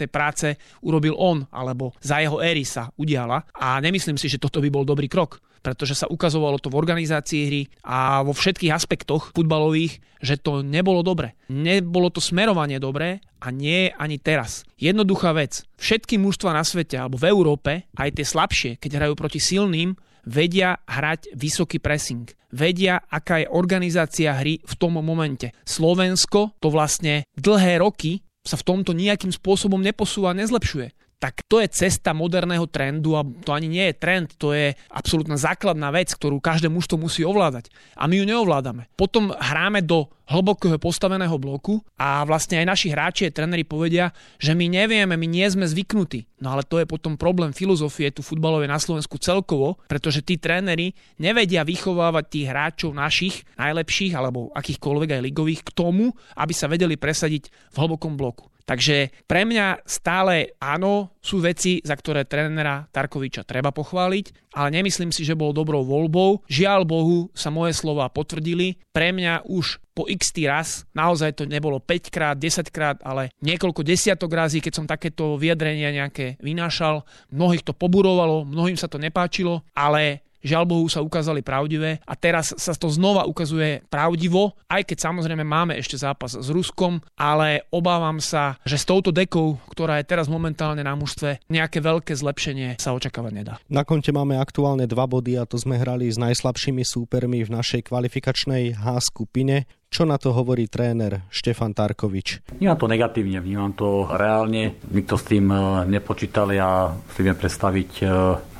tej 0.00 0.08
práce 0.10 0.56
urobil 0.82 1.16
on, 1.16 1.44
alebo 1.52 1.92
za 2.00 2.20
jeho 2.20 2.40
éry 2.40 2.64
sa 2.64 2.90
udiala 2.96 3.44
a 3.56 3.76
nemyslím 3.80 4.16
si, 4.16 4.26
že 4.30 4.40
toto 4.40 4.60
by 4.60 4.68
bol 4.72 4.84
dobrý 4.84 5.06
krok 5.10 5.40
pretože 5.66 5.98
sa 5.98 6.06
ukazovalo 6.06 6.62
to 6.62 6.70
v 6.70 6.78
organizácii 6.78 7.42
hry 7.50 7.62
a 7.82 8.22
vo 8.22 8.30
všetkých 8.30 8.70
aspektoch 8.70 9.34
futbalových, 9.34 9.98
že 10.22 10.38
to 10.38 10.62
nebolo 10.62 11.02
dobre. 11.02 11.34
Nebolo 11.50 12.14
to 12.14 12.22
smerovanie 12.22 12.78
dobré 12.78 13.18
a 13.42 13.50
nie 13.50 13.90
ani 13.90 14.22
teraz. 14.22 14.62
Jednoduchá 14.78 15.34
vec. 15.34 15.66
Všetky 15.82 16.22
mužstva 16.22 16.54
na 16.54 16.62
svete 16.62 16.94
alebo 16.94 17.18
v 17.18 17.26
Európe, 17.26 17.90
aj 17.98 18.14
tie 18.14 18.22
slabšie, 18.22 18.70
keď 18.78 18.90
hrajú 19.02 19.14
proti 19.18 19.42
silným, 19.42 19.98
vedia 20.26 20.76
hrať 20.84 21.32
vysoký 21.38 21.78
pressing. 21.78 22.26
Vedia, 22.50 22.98
aká 23.06 23.46
je 23.46 23.50
organizácia 23.50 24.34
hry 24.34 24.58
v 24.60 24.74
tom 24.74 24.98
momente. 24.98 25.54
Slovensko 25.62 26.58
to 26.58 26.68
vlastne 26.68 27.22
dlhé 27.38 27.78
roky 27.78 28.26
sa 28.46 28.58
v 28.58 28.66
tomto 28.66 28.94
nejakým 28.94 29.30
spôsobom 29.30 29.82
neposúva, 29.82 30.34
nezlepšuje 30.34 31.05
tak 31.16 31.48
to 31.48 31.64
je 31.64 31.68
cesta 31.72 32.12
moderného 32.12 32.68
trendu 32.68 33.16
a 33.16 33.24
to 33.24 33.56
ani 33.56 33.72
nie 33.72 33.84
je 33.88 33.96
trend, 33.96 34.36
to 34.36 34.52
je 34.52 34.76
absolútna 34.92 35.40
základná 35.40 35.88
vec, 35.88 36.12
ktorú 36.12 36.44
každé 36.44 36.68
mužstvo 36.68 37.00
musí 37.00 37.24
ovládať. 37.24 37.72
A 37.96 38.04
my 38.04 38.20
ju 38.20 38.24
neovládame. 38.28 38.92
Potom 39.00 39.32
hráme 39.32 39.80
do 39.80 40.12
hlbokého 40.28 40.76
postaveného 40.76 41.38
bloku 41.40 41.80
a 41.96 42.26
vlastne 42.28 42.60
aj 42.60 42.66
naši 42.66 42.88
hráči 42.92 43.22
a 43.24 43.32
tréneri 43.32 43.64
povedia, 43.64 44.12
že 44.36 44.52
my 44.52 44.68
nevieme, 44.68 45.14
my 45.16 45.24
nie 45.24 45.46
sme 45.48 45.64
zvyknutí. 45.64 46.26
No 46.42 46.52
ale 46.52 46.66
to 46.68 46.82
je 46.82 46.86
potom 46.86 47.16
problém 47.16 47.56
filozofie 47.56 48.12
tu 48.12 48.20
futbalovej 48.20 48.68
na 48.68 48.76
Slovensku 48.76 49.16
celkovo, 49.16 49.80
pretože 49.88 50.20
tí 50.20 50.36
tréneri 50.36 50.92
nevedia 51.16 51.64
vychovávať 51.64 52.24
tých 52.28 52.46
hráčov 52.52 52.90
našich, 52.92 53.46
najlepších 53.56 54.12
alebo 54.12 54.52
akýchkoľvek 54.52 55.16
aj 55.16 55.24
ligových 55.24 55.62
k 55.64 55.70
tomu, 55.72 56.12
aby 56.36 56.52
sa 56.52 56.68
vedeli 56.68 57.00
presadiť 57.00 57.72
v 57.72 57.76
hlbokom 57.78 58.18
bloku. 58.18 58.50
Takže 58.66 59.14
pre 59.30 59.46
mňa 59.46 59.86
stále 59.86 60.58
áno, 60.58 61.14
sú 61.22 61.38
veci, 61.38 61.78
za 61.86 61.94
ktoré 61.94 62.26
trénera 62.26 62.90
Tarkoviča 62.90 63.46
treba 63.46 63.70
pochváliť, 63.70 64.50
ale 64.58 64.68
nemyslím 64.74 65.14
si, 65.14 65.22
že 65.22 65.38
bol 65.38 65.54
dobrou 65.54 65.86
voľbou. 65.86 66.42
Žiaľ 66.50 66.82
Bohu 66.82 67.30
sa 67.30 67.54
moje 67.54 67.78
slova 67.78 68.10
potvrdili. 68.10 68.82
Pre 68.90 69.14
mňa 69.14 69.46
už 69.46 69.78
po 69.94 70.10
x 70.10 70.34
raz, 70.44 70.84
naozaj 70.92 71.40
to 71.40 71.44
nebolo 71.48 71.78
5 71.80 72.12
krát, 72.12 72.36
10 72.36 72.68
krát, 72.68 72.98
ale 73.06 73.32
niekoľko 73.40 73.86
desiatok 73.86 74.28
razy, 74.34 74.60
keď 74.60 74.72
som 74.74 74.90
takéto 74.90 75.38
vyjadrenia 75.40 75.88
nejaké 75.94 76.36
vynášal, 76.42 77.06
mnohých 77.32 77.64
to 77.64 77.72
poburovalo, 77.72 78.44
mnohým 78.44 78.76
sa 78.76 78.90
to 78.90 79.00
nepáčilo, 79.00 79.64
ale 79.72 80.25
žiaľ 80.46 80.64
Bohu 80.64 80.86
sa 80.86 81.02
ukázali 81.02 81.42
pravdivé 81.42 81.98
a 82.06 82.14
teraz 82.14 82.54
sa 82.54 82.72
to 82.78 82.86
znova 82.86 83.26
ukazuje 83.26 83.82
pravdivo, 83.90 84.54
aj 84.70 84.86
keď 84.86 85.10
samozrejme 85.10 85.42
máme 85.42 85.74
ešte 85.74 85.98
zápas 85.98 86.38
s 86.38 86.48
Ruskom, 86.54 87.02
ale 87.18 87.66
obávam 87.74 88.22
sa, 88.22 88.56
že 88.62 88.78
s 88.78 88.86
touto 88.86 89.10
dekou, 89.10 89.58
ktorá 89.74 89.98
je 89.98 90.06
teraz 90.06 90.30
momentálne 90.30 90.86
na 90.86 90.94
mužstve, 90.94 91.42
nejaké 91.50 91.82
veľké 91.82 92.14
zlepšenie 92.14 92.78
sa 92.78 92.94
očakávať 92.94 93.32
nedá. 93.34 93.54
Na 93.66 93.82
konte 93.82 94.14
máme 94.14 94.38
aktuálne 94.38 94.86
dva 94.86 95.10
body 95.10 95.36
a 95.36 95.44
to 95.44 95.58
sme 95.58 95.74
hrali 95.74 96.06
s 96.06 96.16
najslabšími 96.16 96.86
súpermi 96.86 97.42
v 97.42 97.50
našej 97.50 97.90
kvalifikačnej 97.90 98.78
H 98.78 99.10
skupine. 99.10 99.66
Čo 99.86 100.04
na 100.04 100.18
to 100.18 100.34
hovorí 100.34 100.66
tréner 100.68 101.24
Štefan 101.32 101.72
Tarkovič? 101.72 102.52
Vnímam 102.58 102.76
to 102.76 102.90
negatívne, 102.90 103.38
vnímam 103.40 103.72
to 103.72 104.04
reálne. 104.10 104.76
Nikto 104.92 105.14
s 105.16 105.24
tým 105.24 105.48
e, 105.48 105.56
nepočítal 105.88 106.50
a 106.58 106.92
si 107.14 107.20
viem 107.22 107.38
predstaviť, 107.38 107.90
e, 108.02 108.06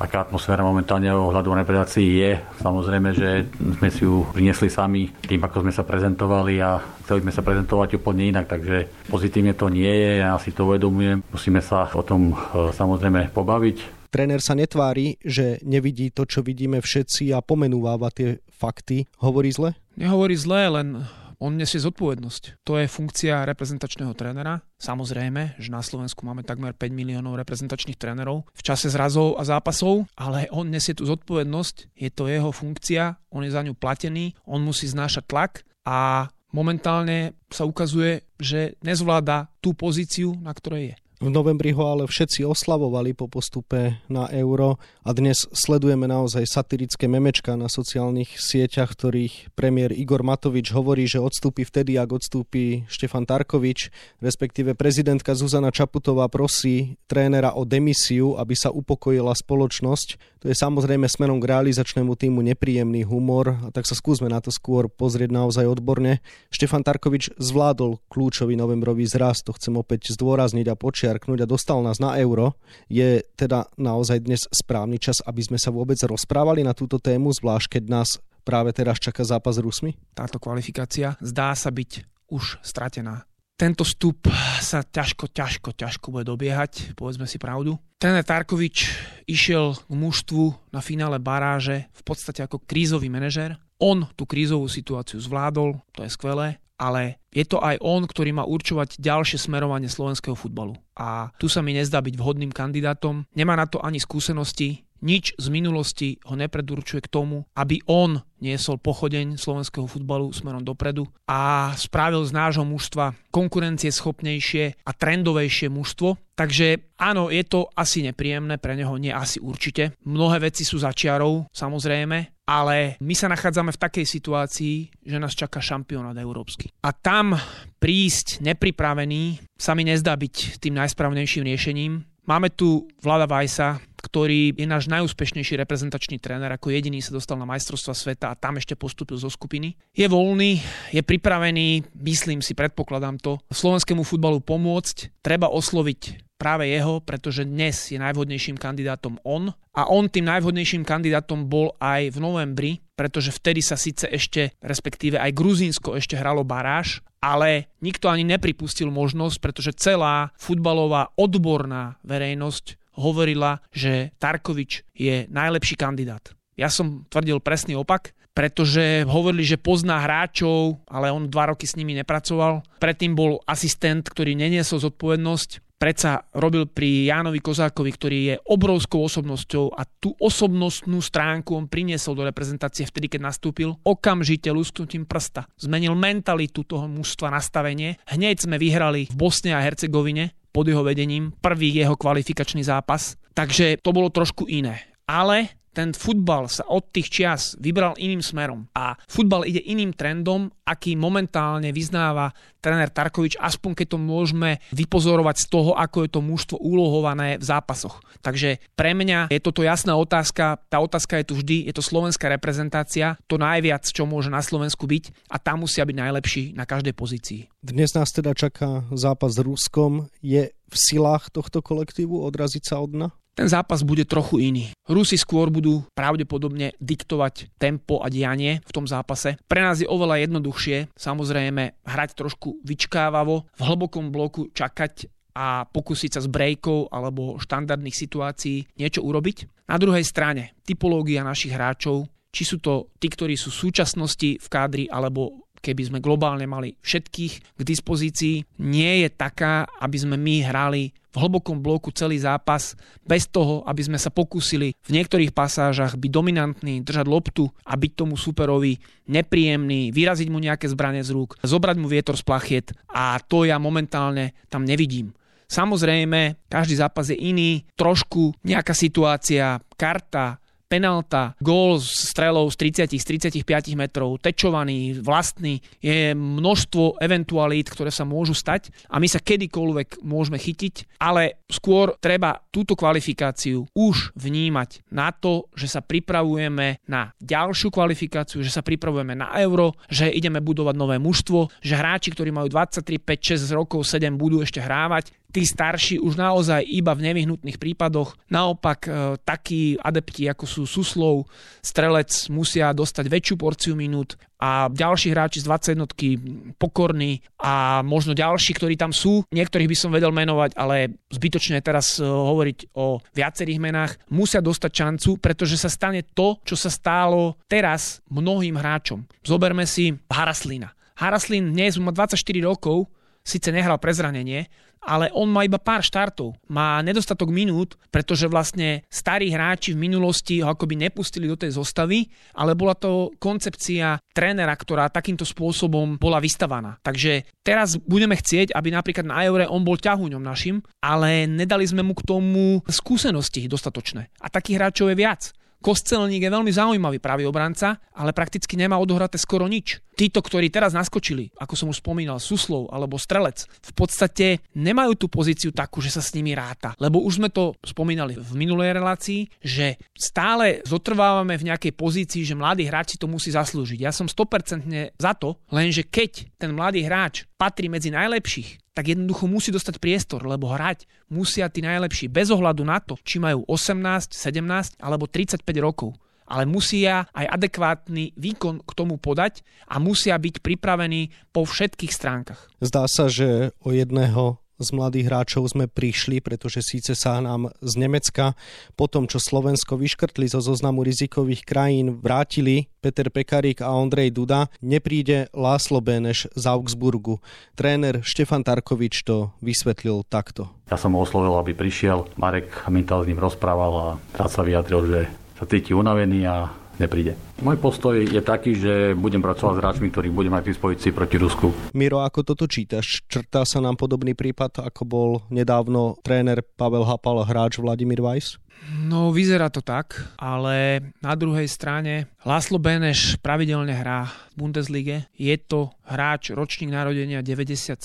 aká 0.01 0.25
atmosféra 0.25 0.65
momentálne 0.65 1.11
ohľadu 1.11 1.53
reprezentácii 1.53 2.07
je. 2.17 2.31
Samozrejme, 2.63 3.09
že 3.13 3.29
sme 3.53 3.89
si 3.91 4.07
ju 4.07 4.25
priniesli 4.33 4.71
sami 4.71 5.13
tým, 5.27 5.43
ako 5.43 5.67
sme 5.67 5.71
sa 5.75 5.83
prezentovali 5.85 6.63
a 6.63 6.79
chceli 7.05 7.21
sme 7.27 7.35
sa 7.35 7.45
prezentovať 7.45 7.99
úplne 7.99 8.31
inak, 8.31 8.49
takže 8.49 9.07
pozitívne 9.11 9.53
to 9.53 9.69
nie 9.69 9.87
je, 9.87 10.11
ja 10.25 10.35
si 10.41 10.55
to 10.55 10.65
uvedomujem. 10.65 11.21
Musíme 11.29 11.61
sa 11.61 11.91
o 11.91 12.01
tom 12.01 12.33
e, 12.33 12.35
samozrejme 12.73 13.35
pobaviť. 13.35 13.97
Tréner 14.07 14.39
sa 14.39 14.55
netvári, 14.55 15.19
že 15.19 15.59
nevidí 15.67 16.15
to, 16.15 16.23
čo 16.23 16.39
vidíme 16.39 16.79
všetci 16.79 17.35
a 17.35 17.43
pomenúváva 17.43 18.07
tie 18.09 18.39
fakty. 18.47 19.05
Hovorí 19.19 19.51
zle? 19.51 19.75
Nehovorí 19.97 20.37
zlé, 20.37 20.69
len 20.69 21.09
on 21.41 21.57
nesie 21.57 21.81
zodpovednosť. 21.81 22.61
To 22.65 22.77
je 22.77 22.85
funkcia 22.85 23.45
reprezentačného 23.49 24.13
trénera. 24.13 24.61
Samozrejme, 24.77 25.57
že 25.57 25.73
na 25.73 25.81
Slovensku 25.81 26.21
máme 26.21 26.45
takmer 26.45 26.77
5 26.77 26.93
miliónov 26.93 27.37
reprezentačných 27.41 27.97
trénerov 27.97 28.45
v 28.53 28.61
čase 28.61 28.93
zrazov 28.93 29.41
a 29.41 29.45
zápasov, 29.45 30.05
ale 30.13 30.49
on 30.53 30.69
nesie 30.69 30.93
tú 30.93 31.09
zodpovednosť, 31.09 31.97
je 31.97 32.09
to 32.13 32.29
jeho 32.29 32.53
funkcia, 32.53 33.17
on 33.33 33.41
je 33.41 33.53
za 33.53 33.65
ňu 33.65 33.73
platený, 33.73 34.37
on 34.45 34.61
musí 34.61 34.85
znášať 34.85 35.25
tlak 35.25 35.65
a 35.85 36.29
momentálne 36.53 37.33
sa 37.49 37.65
ukazuje, 37.65 38.21
že 38.37 38.77
nezvláda 38.85 39.49
tú 39.65 39.73
pozíciu, 39.73 40.37
na 40.37 40.53
ktorej 40.53 40.93
je. 40.93 40.95
V 41.17 41.33
novembri 41.33 41.73
ho 41.73 41.81
ale 41.81 42.05
všetci 42.05 42.45
oslavovali 42.45 43.17
po 43.17 43.25
postupe 43.25 43.97
na 44.05 44.29
euro 44.29 44.77
a 45.01 45.09
dnes 45.17 45.49
sledujeme 45.49 46.05
naozaj 46.05 46.45
satirické 46.45 47.09
memečka 47.09 47.57
na 47.57 47.73
sociálnych 47.73 48.37
sieťach, 48.37 48.93
ktorých 48.93 49.49
premiér 49.57 49.97
Igor 49.97 50.21
Matovič 50.21 50.69
hovorí, 50.77 51.09
že 51.09 51.17
odstúpi 51.17 51.65
vtedy, 51.65 51.97
ak 51.97 52.21
odstúpi 52.21 52.85
Štefan 52.85 53.25
Tarkovič, 53.25 53.89
respektíve 54.21 54.77
prezidentka 54.77 55.33
Zuzana 55.33 55.73
Čaputová 55.73 56.29
prosí 56.29 57.01
trénera 57.09 57.57
o 57.57 57.65
demisiu, 57.65 58.37
aby 58.37 58.53
sa 58.53 58.69
upokojila 58.69 59.33
spoločnosť. 59.33 60.37
To 60.45 60.53
je 60.53 60.53
samozrejme 60.53 61.09
smerom 61.09 61.41
k 61.41 61.49
realizačnému 61.49 62.13
týmu 62.13 62.45
nepríjemný 62.45 63.09
humor, 63.09 63.57
a 63.57 63.73
tak 63.73 63.89
sa 63.89 63.97
skúsme 63.97 64.29
na 64.29 64.37
to 64.37 64.53
skôr 64.53 64.85
pozrieť 64.85 65.33
naozaj 65.33 65.65
odborne. 65.65 66.21
Štefan 66.53 66.85
Tarkovič 66.85 67.33
zvládol 67.41 68.05
kľúčový 68.05 68.53
novembrový 68.53 69.09
zrast, 69.09 69.49
to 69.49 69.57
chcem 69.57 69.73
opäť 69.81 70.13
zdôrazniť 70.13 70.69
a 70.69 70.77
počiať 70.77 71.06
počiarknúť 71.07 71.47
a 71.47 71.47
dostal 71.47 71.79
nás 71.79 72.03
na 72.03 72.19
euro. 72.19 72.59
Je 72.91 73.23
teda 73.39 73.71
naozaj 73.79 74.27
dnes 74.27 74.43
správny 74.51 74.99
čas, 74.99 75.23
aby 75.23 75.39
sme 75.39 75.55
sa 75.55 75.71
vôbec 75.71 75.95
rozprávali 76.03 76.67
na 76.67 76.75
túto 76.75 76.99
tému, 76.99 77.31
zvlášť 77.31 77.79
keď 77.79 77.83
nás 77.87 78.19
práve 78.43 78.75
teraz 78.75 78.99
čaká 78.99 79.23
zápas 79.23 79.55
s 79.55 79.63
Rusmi? 79.63 79.95
Táto 80.11 80.35
kvalifikácia 80.35 81.15
zdá 81.23 81.55
sa 81.55 81.71
byť 81.71 82.03
už 82.27 82.59
stratená. 82.59 83.23
Tento 83.55 83.87
stup 83.87 84.27
sa 84.59 84.83
ťažko, 84.83 85.31
ťažko, 85.31 85.69
ťažko 85.73 86.05
bude 86.11 86.27
dobiehať, 86.27 86.93
povedzme 86.93 87.25
si 87.25 87.39
pravdu. 87.39 87.79
Tréner 87.97 88.21
Tarkovič 88.21 88.91
išiel 89.25 89.73
k 89.73 89.93
mužstvu 89.95 90.75
na 90.75 90.83
finále 90.83 91.17
baráže 91.17 91.89
v 91.95 92.01
podstate 92.03 92.43
ako 92.43 92.61
krízový 92.67 93.09
manažer. 93.09 93.57
On 93.81 94.05
tú 94.13 94.29
krízovú 94.29 94.69
situáciu 94.69 95.17
zvládol, 95.17 95.79
to 95.95 96.05
je 96.05 96.11
skvelé, 96.13 96.61
ale 96.77 97.21
je 97.33 97.43
to 97.43 97.59
aj 97.59 97.81
on, 97.83 98.05
ktorý 98.07 98.33
má 98.33 98.45
určovať 98.47 99.01
ďalšie 99.01 99.37
smerovanie 99.37 99.91
slovenského 99.91 100.33
futbalu. 100.37 100.77
A 100.97 101.29
tu 101.37 101.51
sa 101.51 101.61
mi 101.61 101.75
nezdá 101.77 102.01
byť 102.01 102.15
vhodným 102.17 102.49
kandidátom. 102.49 103.29
Nemá 103.37 103.53
na 103.53 103.69
to 103.69 103.77
ani 103.83 104.01
skúsenosti, 104.01 104.86
nič 105.01 105.37
z 105.37 105.47
minulosti 105.49 106.17
ho 106.25 106.33
nepredurčuje 106.37 107.05
k 107.05 107.11
tomu, 107.11 107.45
aby 107.57 107.81
on 107.85 108.21
niesol 108.37 108.77
pochodeň 108.77 109.37
slovenského 109.37 109.89
futbalu 109.89 110.29
smerom 110.29 110.61
dopredu 110.61 111.09
a 111.25 111.73
spravil 111.73 112.21
z 112.21 112.31
nášho 112.33 112.61
mužstva 112.61 113.17
konkurencieschopnejšie 113.33 114.85
a 114.85 114.91
trendovejšie 114.93 115.73
mužstvo. 115.73 116.17
Takže 116.37 116.93
áno, 117.01 117.33
je 117.33 117.41
to 117.41 117.65
asi 117.73 118.05
nepríjemné, 118.05 118.61
pre 118.61 118.77
neho 118.77 118.93
nie 119.01 119.09
asi 119.09 119.41
určite. 119.41 119.97
Mnohé 120.05 120.37
veci 120.49 120.61
sú 120.61 120.77
začiarou, 120.77 121.49
samozrejme, 121.49 122.45
ale 122.45 123.01
my 123.01 123.13
sa 123.17 123.25
nachádzame 123.27 123.73
v 123.73 123.81
takej 123.81 124.05
situácii, 124.05 124.75
že 125.01 125.17
nás 125.17 125.33
čaká 125.33 125.57
šampionát 125.57 126.13
európsky. 126.15 126.69
A 126.85 126.93
tam 126.93 127.33
prísť 127.81 128.45
nepripravený 128.45 129.41
sa 129.57 129.73
mi 129.73 129.81
nezdá 129.81 130.13
byť 130.13 130.61
tým 130.61 130.77
najsprávnejším 130.77 131.43
riešením. 131.49 132.05
Máme 132.29 132.53
tu 132.53 132.85
Vlada 133.01 133.25
Vajsa, 133.25 133.81
ktorý 134.07 134.55
je 134.55 134.63
náš 134.63 134.87
najúspešnejší 134.87 135.59
reprezentačný 135.59 136.15
tréner, 136.23 136.47
ako 136.47 136.71
jediný 136.71 137.03
sa 137.03 137.11
dostal 137.11 137.35
na 137.35 137.43
majstrovstva 137.43 137.91
sveta 137.91 138.31
a 138.31 138.39
tam 138.39 138.55
ešte 138.55 138.79
postúpil 138.79 139.19
zo 139.19 139.27
skupiny. 139.27 139.75
Je 139.91 140.07
voľný, 140.07 140.63
je 140.95 141.03
pripravený, 141.03 141.83
myslím 141.99 142.39
si, 142.39 142.55
predpokladám 142.55 143.19
to, 143.19 143.35
slovenskému 143.51 144.07
futbalu 144.07 144.39
pomôcť. 144.39 145.19
Treba 145.19 145.51
osloviť 145.51 146.23
práve 146.39 146.69
jeho, 146.71 147.03
pretože 147.03 147.43
dnes 147.43 147.75
je 147.91 147.99
najvhodnejším 147.99 148.55
kandidátom 148.55 149.17
on 149.25 149.51
a 149.73 149.89
on 149.89 150.07
tým 150.07 150.29
najvhodnejším 150.29 150.85
kandidátom 150.85 151.49
bol 151.49 151.73
aj 151.81 152.13
v 152.13 152.17
novembri, 152.21 152.71
pretože 152.93 153.33
vtedy 153.33 153.59
sa 153.59 153.75
síce 153.75 154.05
ešte, 154.07 154.53
respektíve 154.61 155.17
aj 155.17 155.33
Gruzínsko 155.33 155.97
ešte 155.97 156.15
hralo 156.15 156.45
baráž, 156.45 157.01
ale 157.17 157.73
nikto 157.81 158.07
ani 158.07 158.23
nepripustil 158.23 158.93
možnosť, 158.93 159.37
pretože 159.41 159.77
celá 159.77 160.29
futbalová 160.37 161.09
odborná 161.17 161.97
verejnosť 162.05 162.77
hovorila, 162.97 163.61
že 163.69 164.11
Tarkovič 164.17 164.83
je 164.97 165.29
najlepší 165.29 165.77
kandidát. 165.77 166.33
Ja 166.57 166.73
som 166.73 167.05
tvrdil 167.07 167.37
presný 167.39 167.77
opak, 167.77 168.17
pretože 168.33 169.05
hovorili, 169.05 169.45
že 169.45 169.61
pozná 169.61 170.01
hráčov, 170.01 170.81
ale 170.89 171.13
on 171.13 171.29
dva 171.29 171.53
roky 171.53 171.65
s 171.65 171.77
nimi 171.77 171.97
nepracoval. 171.97 172.61
Predtým 172.77 173.17
bol 173.17 173.41
asistent, 173.49 174.05
ktorý 174.09 174.37
neniesol 174.37 174.77
zodpovednosť 174.81 175.65
predsa 175.77 176.25
robil 176.33 176.65
pri 176.65 177.09
Jánovi 177.09 177.37
Kozákovi, 177.39 177.91
ktorý 177.93 178.17
je 178.33 178.35
obrovskou 178.49 179.05
osobnosťou 179.05 179.77
a 179.77 179.85
tú 179.85 180.17
osobnostnú 180.17 180.97
stránku 180.99 181.53
on 181.53 181.69
priniesol 181.69 182.17
do 182.17 182.25
reprezentácie 182.25 182.89
vtedy, 182.89 183.07
keď 183.07 183.29
nastúpil, 183.29 183.77
okamžite 183.85 184.49
lusknutím 184.49 185.05
prsta. 185.05 185.45
Zmenil 185.61 185.93
mentalitu 185.93 186.65
toho 186.65 186.89
mužstva, 186.89 187.29
nastavenie. 187.33 188.01
Hneď 188.09 188.49
sme 188.49 188.57
vyhrali 188.57 189.05
v 189.07 189.15
Bosne 189.15 189.53
a 189.53 189.61
Hercegovine 189.61 190.36
pod 190.51 190.67
jeho 190.67 190.83
vedením 190.83 191.33
prvý 191.41 191.75
jeho 191.75 191.95
kvalifikačný 191.95 192.63
zápas, 192.63 193.15
takže 193.33 193.77
to 193.81 193.93
bolo 193.93 194.09
trošku 194.09 194.45
iné. 194.49 194.79
Ale 195.07 195.47
ten 195.77 195.93
futbal 195.93 196.49
sa 196.49 196.65
od 196.73 196.89
tých 196.89 197.13
čias 197.13 197.53
vybral 197.61 197.93
iným 198.01 198.25
smerom 198.25 198.65
a 198.73 198.97
futbal 199.05 199.45
ide 199.45 199.61
iným 199.61 199.93
trendom, 199.93 200.49
aký 200.65 200.97
momentálne 200.97 201.69
vyznáva 201.69 202.33
tréner 202.57 202.89
Tarkovič, 202.89 203.37
aspoň 203.37 203.77
keď 203.77 203.87
to 203.93 203.99
môžeme 204.01 204.57
vypozorovať 204.73 205.35
z 205.37 205.45
toho, 205.53 205.71
ako 205.77 205.97
je 206.01 206.09
to 206.09 206.25
mužstvo 206.25 206.57
úlohované 206.57 207.37
v 207.37 207.45
zápasoch. 207.45 208.01
Takže 208.25 208.57
pre 208.73 208.97
mňa 208.97 209.29
je 209.29 209.37
toto 209.37 209.61
jasná 209.61 209.93
otázka, 209.93 210.57
tá 210.65 210.81
otázka 210.81 211.21
je 211.21 211.29
tu 211.29 211.33
vždy, 211.37 211.69
je 211.69 211.73
to 211.77 211.85
slovenská 211.85 212.25
reprezentácia, 212.25 213.21
to 213.29 213.37
najviac, 213.37 213.85
čo 213.85 214.09
môže 214.09 214.33
na 214.33 214.41
Slovensku 214.41 214.89
byť 214.89 215.29
a 215.29 215.37
tam 215.37 215.61
musia 215.61 215.85
byť 215.85 215.93
najlepší 215.95 216.43
na 216.57 216.65
každej 216.65 216.97
pozícii. 216.97 217.53
Dnes 217.61 217.93
nás 217.93 218.09
teda 218.09 218.33
čaká 218.33 218.89
zápas 218.97 219.37
s 219.37 219.45
Ruskom. 219.45 220.09
Je 220.25 220.49
v 220.49 220.75
silách 220.75 221.29
tohto 221.29 221.61
kolektívu 221.61 222.25
odraziť 222.25 222.63
sa 222.65 222.81
od 222.81 222.89
dna? 222.89 223.07
Ten 223.37 223.45
zápas 223.45 223.85
bude 223.85 224.01
trochu 224.09 224.41
iný. 224.41 224.73
Rusi 224.89 225.13
skôr 225.13 225.53
budú 225.53 225.85
pravdepodobne 225.93 226.73
diktovať 226.81 227.53
tempo 227.61 228.01
a 228.01 228.09
dianie 228.09 228.65
v 228.65 228.71
tom 228.73 228.89
zápase. 228.89 229.37
Pre 229.45 229.61
nás 229.61 229.77
je 229.77 229.85
oveľa 229.85 230.25
jednoduchšie, 230.25 230.97
samozrejme, 230.97 231.85
hrať 231.85 232.09
trošku 232.17 232.65
vyčkávavo, 232.65 233.45
v 233.45 233.61
hlbokom 233.61 234.09
bloku 234.09 234.49
čakať 234.49 235.13
a 235.37 235.69
pokúsiť 235.69 236.17
sa 236.17 236.21
s 236.25 236.33
brejkou 236.33 236.89
alebo 236.89 237.37
štandardných 237.37 237.93
situácií 237.93 238.73
niečo 238.81 239.05
urobiť. 239.05 239.69
Na 239.69 239.77
druhej 239.77 240.01
strane, 240.01 240.57
typológia 240.65 241.21
našich 241.21 241.53
hráčov, 241.53 242.09
či 242.33 242.41
sú 242.41 242.57
to 242.57 242.89
tí, 242.97 243.05
ktorí 243.05 243.37
sú 243.37 243.53
v 243.53 243.69
súčasnosti 243.69 244.29
v 244.41 244.47
kádri 244.49 244.85
alebo 244.89 245.46
keby 245.59 245.83
sme 245.89 246.03
globálne 246.03 246.45
mali 246.45 246.77
všetkých 246.81 247.33
k 247.57 247.61
dispozícii, 247.61 248.35
nie 248.61 249.05
je 249.05 249.09
taká, 249.11 249.67
aby 249.81 249.97
sme 249.97 250.15
my 250.15 250.35
hrali 250.45 250.95
v 251.17 251.25
hlbokom 251.25 251.57
bloku 251.65 251.89
celý 251.89 252.21
zápas 252.21 252.77
bez 253.01 253.25
toho, 253.25 253.65
aby 253.65 253.81
sme 253.81 253.97
sa 253.97 254.13
pokúsili 254.13 254.77
v 254.85 254.89
niektorých 254.93 255.33
pasážach 255.33 255.97
byť 255.97 256.11
dominantní, 256.13 256.85
držať 256.85 257.09
loptu 257.09 257.49
a 257.65 257.73
byť 257.73 257.91
tomu 257.97 258.13
superovi 258.13 258.77
nepríjemný, 259.09 259.89
vyraziť 259.89 260.27
mu 260.29 260.37
nejaké 260.37 260.69
zbranie 260.69 261.01
z 261.01 261.17
rúk, 261.17 261.33
zobrať 261.41 261.75
mu 261.81 261.89
vietor 261.89 262.13
z 262.13 262.23
plachiet 262.27 262.67
a 262.93 263.17
to 263.17 263.49
ja 263.49 263.57
momentálne 263.57 264.37
tam 264.53 264.61
nevidím. 264.61 265.17
Samozrejme, 265.47 266.51
každý 266.51 266.75
zápas 266.75 267.07
je 267.07 267.15
iný, 267.15 267.63
trošku 267.79 268.35
nejaká 268.43 268.75
situácia, 268.75 269.63
karta, 269.79 270.43
penalta, 270.67 271.33
gól 271.39 271.79
s 271.79 272.11
strelou 272.11 272.51
z 272.51 272.85
30, 272.87 272.99
z 272.99 273.05
35 273.41 273.73
metrov, 273.79 274.19
tečovaný, 274.19 274.99
vlastný, 274.99 275.63
je 275.79 276.11
množstvo 276.13 276.99
eventualít, 276.99 277.71
ktoré 277.71 277.89
sa 277.89 278.03
môžu 278.03 278.35
stať 278.35 278.69
a 278.91 278.99
my 278.99 279.07
sa 279.07 279.23
kedykoľvek 279.23 280.03
môžeme 280.03 280.35
chytiť, 280.35 280.99
ale 280.99 281.39
skôr 281.47 281.95
treba 281.97 282.43
túto 282.51 282.75
kvalifikáciu 282.75 283.63
už 283.71 284.11
vnímať 284.19 284.83
na 284.91 285.15
to, 285.15 285.47
že 285.55 285.71
sa 285.71 285.79
pripravujeme 285.79 286.83
na 286.91 287.15
ďalšiu 287.23 287.71
kvalifikáciu, 287.71 288.43
že 288.43 288.51
sa 288.51 288.61
pripravujeme 288.61 289.15
na 289.15 289.31
euro, 289.39 289.73
že 289.87 290.11
ideme 290.11 290.43
budovať 290.43 290.75
nové 290.75 290.99
mužstvo, 290.99 291.47
že 291.63 291.79
hráči, 291.79 292.11
ktorí 292.11 292.35
majú 292.35 292.51
23, 292.51 292.83
5, 292.99 293.39
6 293.39 293.57
rokov, 293.57 293.87
7 293.87 294.19
budú 294.19 294.43
ešte 294.43 294.59
hrávať. 294.59 295.15
Tí 295.31 295.43
starší 295.43 295.99
už 295.99 296.15
naozaj 296.15 296.63
iba 296.63 296.95
v 296.95 297.11
nevyhnutných 297.11 297.59
prípadoch. 297.59 298.15
Naopak 298.31 298.79
e, 298.87 298.91
takí 299.21 299.75
adepti 299.79 300.27
ako 300.31 300.45
sú 300.47 300.63
Suslov, 300.63 301.27
Strelec 301.59 302.31
musia 302.31 302.71
dostať 302.71 303.05
väčšiu 303.11 303.35
porciu 303.35 303.73
minút 303.75 304.15
a 304.37 304.69
ďalší 304.69 305.11
hráči 305.11 305.41
z 305.41 305.49
21 305.49 306.55
pokorní 306.61 307.25
a 307.41 307.81
možno 307.81 308.13
ďalší, 308.13 308.53
ktorí 308.53 308.77
tam 308.77 308.93
sú. 308.93 309.25
Niektorých 309.33 309.69
by 309.69 309.77
som 309.77 309.89
vedel 309.89 310.13
menovať, 310.13 310.53
ale 310.55 310.95
zbytočne 311.11 311.59
teraz 311.59 311.97
e, 311.97 312.05
hovoriť 312.05 312.71
o 312.77 313.01
viacerých 313.11 313.59
menách. 313.59 313.97
Musia 314.13 314.39
dostať 314.39 314.71
šancu, 314.71 315.09
pretože 315.19 315.59
sa 315.59 315.67
stane 315.67 316.05
to, 316.05 316.39
čo 316.47 316.55
sa 316.55 316.71
stálo 316.71 317.35
teraz 317.51 317.99
mnohým 318.07 318.55
hráčom. 318.55 319.03
Zoberme 319.25 319.67
si 319.67 319.91
Haraslina. 320.07 320.71
Haraslin 320.97 321.53
dnes 321.53 321.77
má 321.77 321.93
24 321.93 322.17
rokov, 322.41 322.89
síce 323.27 323.51
nehral 323.51 323.75
pre 323.83 323.91
zranenie, 323.91 324.47
ale 324.87 325.11
on 325.11 325.27
má 325.27 325.43
iba 325.43 325.59
pár 325.59 325.83
štartov. 325.83 326.39
Má 326.47 326.79
nedostatok 326.79 327.27
minút, 327.27 327.75
pretože 327.91 328.31
vlastne 328.31 328.87
starí 328.87 329.27
hráči 329.27 329.75
v 329.75 329.83
minulosti 329.83 330.39
ho 330.39 330.47
akoby 330.47 330.79
nepustili 330.79 331.27
do 331.27 331.35
tej 331.35 331.59
zostavy, 331.59 332.07
ale 332.31 332.55
bola 332.55 332.71
to 332.71 333.11
koncepcia 333.19 333.99
trénera, 334.15 334.55
ktorá 334.55 334.87
takýmto 334.87 335.27
spôsobom 335.27 335.99
bola 335.99 336.23
vystavaná. 336.23 336.79
Takže 336.79 337.27
teraz 337.43 337.75
budeme 337.75 338.15
chcieť, 338.15 338.55
aby 338.55 338.71
napríklad 338.71 339.03
na 339.03 339.27
Eure 339.27 339.51
on 339.51 339.67
bol 339.67 339.75
ťahuňom 339.75 340.23
našim, 340.23 340.63
ale 340.79 341.27
nedali 341.27 341.67
sme 341.67 341.83
mu 341.83 341.91
k 341.91 342.07
tomu 342.07 342.63
skúsenosti 342.71 343.43
dostatočné. 343.51 344.07
A 344.23 344.31
takých 344.31 344.63
hráčov 344.63 344.87
je 344.87 344.97
viac. 345.03 345.35
Kostelník 345.57 346.21
je 346.21 346.31
veľmi 346.31 346.51
zaujímavý 346.53 347.01
pravý 347.01 347.25
obranca, 347.25 347.81
ale 347.97 348.13
prakticky 348.13 348.53
nemá 348.53 348.77
odohraté 348.77 349.17
skoro 349.17 349.49
nič. 349.49 349.81
Títo, 349.97 350.21
ktorí 350.21 350.53
teraz 350.53 350.77
naskočili, 350.77 351.33
ako 351.41 351.53
som 351.57 351.67
už 351.73 351.81
spomínal, 351.81 352.21
Suslov 352.21 352.69
alebo 352.69 353.01
Strelec, 353.01 353.49
v 353.49 353.73
podstate 353.73 354.45
nemajú 354.53 354.93
tú 354.93 355.09
pozíciu 355.09 355.49
takú, 355.49 355.81
že 355.81 355.89
sa 355.89 356.05
s 356.05 356.13
nimi 356.13 356.37
ráta. 356.37 356.77
Lebo 356.77 357.01
už 357.01 357.17
sme 357.17 357.33
to 357.33 357.57
spomínali 357.65 358.13
v 358.13 358.31
minulej 358.37 358.77
relácii, 358.77 359.25
že 359.41 359.81
stále 359.97 360.61
zotrvávame 360.61 361.33
v 361.41 361.49
nejakej 361.49 361.73
pozícii, 361.73 362.21
že 362.21 362.37
mladý 362.37 362.69
hráč 362.69 362.93
si 362.93 363.01
to 363.01 363.09
musí 363.09 363.33
zaslúžiť. 363.33 363.81
Ja 363.81 363.89
som 363.89 364.05
100% 364.05 364.93
za 364.93 365.13
to, 365.17 365.41
lenže 365.49 365.89
keď 365.89 366.29
ten 366.37 366.53
mladý 366.53 366.85
hráč 366.85 367.25
patrí 367.33 367.65
medzi 367.65 367.89
najlepších, 367.89 368.66
tak 368.77 368.93
jednoducho 368.93 369.25
musí 369.25 369.49
dostať 369.49 369.81
priestor, 369.81 370.21
lebo 370.21 370.53
hrať 370.53 370.85
musia 371.09 371.49
tí 371.49 371.65
najlepší 371.65 372.13
bez 372.13 372.29
ohľadu 372.29 372.61
na 372.61 372.77
to, 372.77 372.93
či 373.01 373.17
majú 373.17 373.41
18, 373.49 374.13
17 374.13 374.77
alebo 374.77 375.09
35 375.09 375.41
rokov. 375.57 375.97
Ale 376.29 376.45
musia 376.45 377.09
aj 377.15 377.25
adekvátny 377.39 378.13
výkon 378.13 378.61
k 378.61 378.71
tomu 378.77 379.01
podať 379.01 379.41
a 379.65 379.81
musia 379.81 380.13
byť 380.13 380.45
pripravení 380.45 381.09
po 381.33 381.47
všetkých 381.47 381.89
stránkach. 381.89 382.51
Zdá 382.61 382.85
sa, 382.85 383.09
že 383.09 383.55
o 383.65 383.73
jedného 383.73 384.37
z 384.57 384.69
mladých 384.73 385.07
hráčov 385.07 385.45
sme 385.49 385.69
prišli, 385.69 386.19
pretože 386.19 386.65
síce 386.65 386.97
sa 386.97 387.21
nám 387.21 387.53
z 387.61 387.73
Nemecka 387.77 388.33
po 388.73 388.89
tom, 388.89 389.05
čo 389.05 389.21
Slovensko 389.21 389.77
vyškrtli 389.77 390.25
zo 390.25 390.41
zoznamu 390.41 390.81
rizikových 390.81 391.45
krajín, 391.45 392.01
vrátili 392.01 392.69
Peter 392.81 393.09
Pekarík 393.13 393.61
a 393.61 393.73
Ondrej 393.73 394.13
Duda, 394.13 394.49
nepríde 394.61 395.29
Láslo 395.33 395.81
Beneš 395.81 396.29
z 396.33 396.43
Augsburgu. 396.49 397.21
Tréner 397.53 398.01
Štefan 398.01 398.41
Tarkovič 398.41 399.05
to 399.05 399.33
vysvetlil 399.41 400.05
takto. 400.09 400.49
Ja 400.67 400.75
som 400.75 400.97
ho 400.97 401.03
oslovil, 401.05 401.37
aby 401.37 401.55
prišiel. 401.55 402.09
Marek 402.19 402.51
Mintal 402.67 403.05
s 403.05 403.09
ním 403.09 403.21
rozprával 403.21 403.73
a 403.73 403.87
rád 404.17 404.31
sa 404.33 404.41
vyjadril, 404.43 404.81
že 404.89 404.99
sa 405.37 405.45
cíti 405.45 405.71
unavený 405.71 406.25
a 406.25 406.49
nepríde. 406.81 407.13
Môj 407.41 407.57
postoj 407.61 407.97
je 407.97 408.21
taký, 408.21 408.57
že 408.57 408.73
budem 408.97 409.21
pracovať 409.21 409.53
s 409.57 409.61
hráčmi, 409.61 409.87
ktorých 409.93 410.15
budem 410.15 410.33
mať 410.33 410.43
k 410.47 410.51
dispozícii 410.55 410.91
proti 410.93 411.17
Rusku. 411.21 411.47
Miro, 411.77 412.01
ako 412.01 412.33
toto 412.33 412.45
čítaš? 412.49 413.05
Črtá 413.05 413.45
sa 413.45 413.61
nám 413.61 413.77
podobný 413.77 414.17
prípad, 414.17 414.65
ako 414.65 414.81
bol 414.85 415.09
nedávno 415.29 415.97
tréner 416.01 416.41
Pavel 416.41 416.85
Hapal, 416.85 417.25
hráč 417.25 417.61
Vladimír 417.61 418.01
Weiss? 418.01 418.41
No, 418.67 419.13
vyzerá 419.13 419.53
to 419.53 419.61
tak, 419.61 419.95
ale 420.17 420.89
na 420.99 421.13
druhej 421.13 421.45
strane 421.45 422.09
Laslo 422.25 422.57
Beneš 422.57 423.15
pravidelne 423.21 423.71
hrá 423.71 424.09
v 424.33 424.43
Bundeslige. 424.43 425.07
Je 425.13 425.37
to 425.37 425.71
hráč 425.85 426.33
ročník 426.33 426.73
narodenia 426.73 427.21
97. 427.21 427.77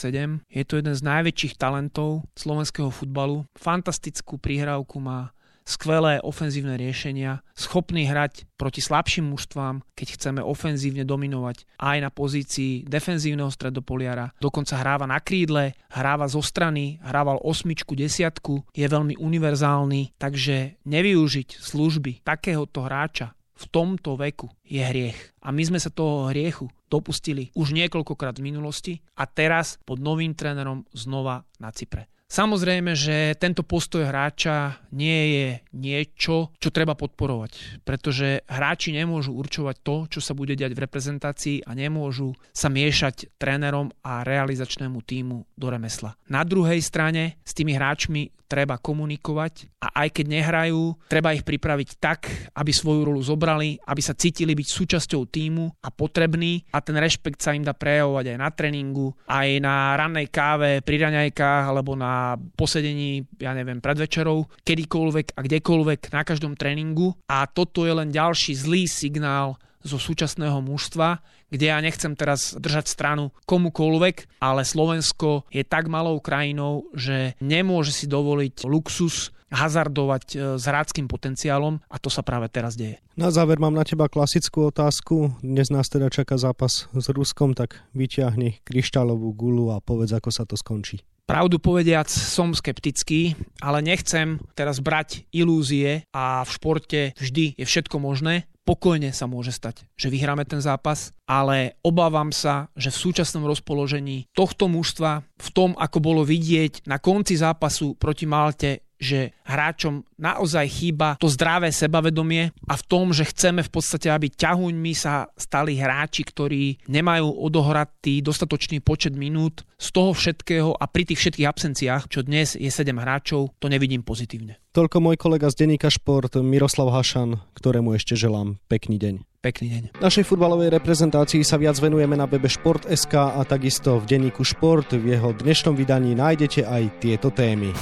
Je 0.49 0.63
to 0.65 0.81
jeden 0.81 0.95
z 0.97 1.03
najväčších 1.05 1.61
talentov 1.61 2.25
slovenského 2.35 2.89
futbalu. 2.89 3.45
Fantastickú 3.55 4.41
prihrávku 4.41 4.99
má 4.99 5.37
skvelé 5.65 6.19
ofenzívne 6.23 6.75
riešenia, 6.79 7.43
schopný 7.55 8.07
hrať 8.07 8.47
proti 8.59 8.83
slabším 8.83 9.31
mužstvám, 9.33 9.83
keď 9.95 10.09
chceme 10.19 10.41
ofenzívne 10.43 11.07
dominovať 11.07 11.67
aj 11.79 11.99
na 12.03 12.11
pozícii 12.11 12.87
defenzívneho 12.87 13.51
stredopoliara. 13.51 14.35
Dokonca 14.39 14.79
hráva 14.79 15.07
na 15.07 15.19
krídle, 15.19 15.75
hráva 15.91 16.27
zo 16.31 16.43
strany, 16.43 16.99
hrával 17.03 17.41
osmičku, 17.43 17.95
desiatku, 17.95 18.67
je 18.75 18.87
veľmi 18.87 19.19
univerzálny, 19.19 20.19
takže 20.19 20.83
nevyužiť 20.87 21.49
služby 21.59 22.27
takéhoto 22.27 22.85
hráča 22.87 23.35
v 23.63 23.65
tomto 23.71 24.19
veku 24.19 24.51
je 24.67 24.83
hriech. 24.83 25.39
A 25.47 25.55
my 25.55 25.63
sme 25.63 25.79
sa 25.79 25.95
toho 25.95 26.35
hriechu 26.35 26.67
dopustili 26.91 27.55
už 27.55 27.71
niekoľkokrát 27.73 28.43
v 28.43 28.47
minulosti 28.51 28.95
a 29.15 29.25
teraz 29.25 29.79
pod 29.87 30.03
novým 30.03 30.35
trénerom 30.35 30.83
znova 30.91 31.47
na 31.63 31.71
Cypre. 31.71 32.12
Samozrejme, 32.33 32.97
že 32.97 33.37
tento 33.37 33.61
postoj 33.61 34.09
hráča 34.09 34.81
nie 34.97 35.21
je 35.37 35.49
niečo, 35.77 36.49
čo 36.57 36.73
treba 36.73 36.97
podporovať, 36.97 37.85
pretože 37.85 38.41
hráči 38.49 38.97
nemôžu 38.97 39.37
určovať 39.37 39.77
to, 39.85 39.97
čo 40.17 40.21
sa 40.25 40.33
bude 40.33 40.57
diať 40.57 40.73
v 40.73 40.83
reprezentácii 40.89 41.69
a 41.69 41.77
nemôžu 41.77 42.33
sa 42.57 42.73
miešať 42.73 43.37
trénerom 43.37 43.93
a 44.01 44.25
realizačnému 44.25 45.05
týmu 45.05 45.45
do 45.53 45.67
remesla. 45.69 46.17
Na 46.33 46.41
druhej 46.41 46.81
strane 46.81 47.37
s 47.45 47.53
tými 47.53 47.77
hráčmi 47.77 48.33
treba 48.53 48.77
komunikovať 48.77 49.81
a 49.81 50.05
aj 50.05 50.09
keď 50.13 50.27
nehrajú, 50.29 51.09
treba 51.09 51.33
ich 51.33 51.41
pripraviť 51.41 51.89
tak, 51.97 52.29
aby 52.53 52.69
svoju 52.69 53.09
rolu 53.09 53.25
zobrali, 53.25 53.81
aby 53.89 54.05
sa 54.05 54.13
cítili 54.13 54.53
byť 54.53 54.69
súčasťou 54.69 55.25
týmu 55.25 55.81
a 55.81 55.89
potrební 55.89 56.69
a 56.69 56.85
ten 56.85 57.01
rešpekt 57.01 57.41
sa 57.41 57.57
im 57.57 57.65
dá 57.65 57.73
prejavovať 57.73 58.37
aj 58.37 58.39
na 58.41 58.49
tréningu, 58.53 59.17
aj 59.25 59.49
na 59.57 59.97
rannej 59.97 60.29
káve, 60.29 60.85
pri 60.85 60.97
raňajkách 61.01 61.65
alebo 61.65 61.97
na 61.97 62.22
posedení, 62.57 63.27
ja 63.39 63.53
neviem, 63.53 63.79
pred 63.79 63.99
večerou, 63.99 64.49
kedykoľvek 64.63 65.37
a 65.37 65.41
kdekoľvek 65.41 66.01
na 66.13 66.23
každom 66.23 66.55
tréningu. 66.59 67.15
A 67.29 67.47
toto 67.49 67.85
je 67.85 67.93
len 67.95 68.11
ďalší 68.11 68.57
zlý 68.57 68.89
signál 68.89 69.61
zo 69.83 69.99
súčasného 69.99 70.63
mužstva, 70.63 71.21
kde 71.53 71.69
ja 71.69 71.79
nechcem 71.83 72.15
teraz 72.17 72.57
držať 72.57 72.87
stranu 72.89 73.35
komukoľvek, 73.45 74.41
ale 74.41 74.63
Slovensko 74.65 75.45
je 75.53 75.67
tak 75.67 75.91
malou 75.91 76.23
krajinou, 76.23 76.89
že 76.97 77.37
nemôže 77.43 77.93
si 77.93 78.09
dovoliť 78.09 78.65
luxus 78.65 79.35
hazardovať 79.53 80.25
e, 80.33 80.37
s 80.57 80.65
hráckým 80.65 81.07
potenciálom 81.07 81.79
a 81.87 81.97
to 82.01 82.09
sa 82.09 82.25
práve 82.25 82.49
teraz 82.49 82.75
deje. 82.75 82.99
Na 83.15 83.29
záver 83.29 83.61
mám 83.61 83.77
na 83.77 83.85
teba 83.85 84.09
klasickú 84.09 84.73
otázku. 84.73 85.37
Dnes 85.45 85.69
nás 85.69 85.93
teda 85.93 86.09
čaká 86.09 86.41
zápas 86.41 86.89
s 86.89 87.07
Ruskom, 87.13 87.53
tak 87.53 87.85
vyťahni 87.93 88.65
kryštálovú 88.65 89.37
gulu 89.37 89.77
a 89.77 89.85
povedz, 89.85 90.17
ako 90.17 90.33
sa 90.33 90.49
to 90.49 90.57
skončí. 90.57 91.05
Pravdu 91.23 91.63
povediac, 91.63 92.11
som 92.11 92.51
skeptický, 92.51 93.39
ale 93.63 93.79
nechcem 93.79 94.43
teraz 94.59 94.83
brať 94.83 95.23
ilúzie 95.31 96.03
a 96.11 96.43
v 96.43 96.51
športe 96.51 97.01
vždy 97.15 97.55
je 97.55 97.65
všetko 97.69 98.03
možné 98.03 98.51
pokojne 98.63 99.11
sa 99.11 99.27
môže 99.27 99.51
stať, 99.51 99.87
že 99.99 100.11
vyhráme 100.11 100.47
ten 100.47 100.63
zápas, 100.63 101.11
ale 101.27 101.79
obávam 101.83 102.31
sa, 102.31 102.71
že 102.79 102.95
v 102.95 103.01
súčasnom 103.11 103.45
rozpoložení 103.47 104.31
tohto 104.33 104.71
mužstva, 104.71 105.23
v 105.23 105.49
tom, 105.51 105.71
ako 105.75 105.99
bolo 105.99 106.23
vidieť 106.23 106.87
na 106.87 107.03
konci 107.03 107.35
zápasu 107.35 107.99
proti 107.99 108.25
Malte, 108.25 108.87
že 109.03 109.35
hráčom 109.43 110.07
naozaj 110.15 110.67
chýba 110.71 111.19
to 111.19 111.27
zdravé 111.27 111.75
sebavedomie 111.75 112.55
a 112.71 112.75
v 112.79 112.87
tom, 112.87 113.11
že 113.11 113.27
chceme 113.27 113.67
v 113.67 113.71
podstate, 113.75 114.07
aby 114.07 114.31
ťahuňmi 114.31 114.93
sa 114.95 115.27
stali 115.35 115.75
hráči, 115.75 116.23
ktorí 116.23 116.87
nemajú 116.87 117.27
odohratý 117.27 118.23
dostatočný 118.23 118.79
počet 118.79 119.19
minút 119.19 119.67
z 119.83 119.89
toho 119.91 120.15
všetkého 120.15 120.79
a 120.79 120.87
pri 120.87 121.03
tých 121.11 121.19
všetkých 121.19 121.51
absenciách, 121.51 122.07
čo 122.07 122.23
dnes 122.23 122.55
je 122.55 122.71
7 122.71 122.95
hráčov, 122.95 123.51
to 123.59 123.67
nevidím 123.67 124.07
pozitívne. 124.07 124.63
Toľko 124.73 125.05
môj 125.05 125.17
kolega 125.19 125.51
z 125.51 125.67
denníka 125.67 125.91
Šport 125.91 126.33
Miroslav 126.39 126.95
Hašan, 126.95 127.43
ktorému 127.59 127.93
ešte 127.99 128.15
želám 128.17 128.63
pekný 128.71 128.97
deň. 128.97 129.15
Pekný 129.43 129.67
deň. 129.69 129.83
Našej 129.99 130.23
futbalovej 130.23 130.71
reprezentácii 130.71 131.43
sa 131.43 131.59
viac 131.59 131.75
venujeme 131.83 132.15
na 132.15 132.31
webe 132.31 132.47
Šport.sk 132.47 133.11
a 133.11 133.43
takisto 133.43 133.99
v 133.99 134.07
denníku 134.07 134.47
Šport. 134.47 134.95
V 134.95 135.03
jeho 135.03 135.35
dnešnom 135.35 135.75
vydaní 135.75 136.15
nájdete 136.15 136.63
aj 136.63 137.03
tieto 137.03 137.35
témy. 137.35 137.75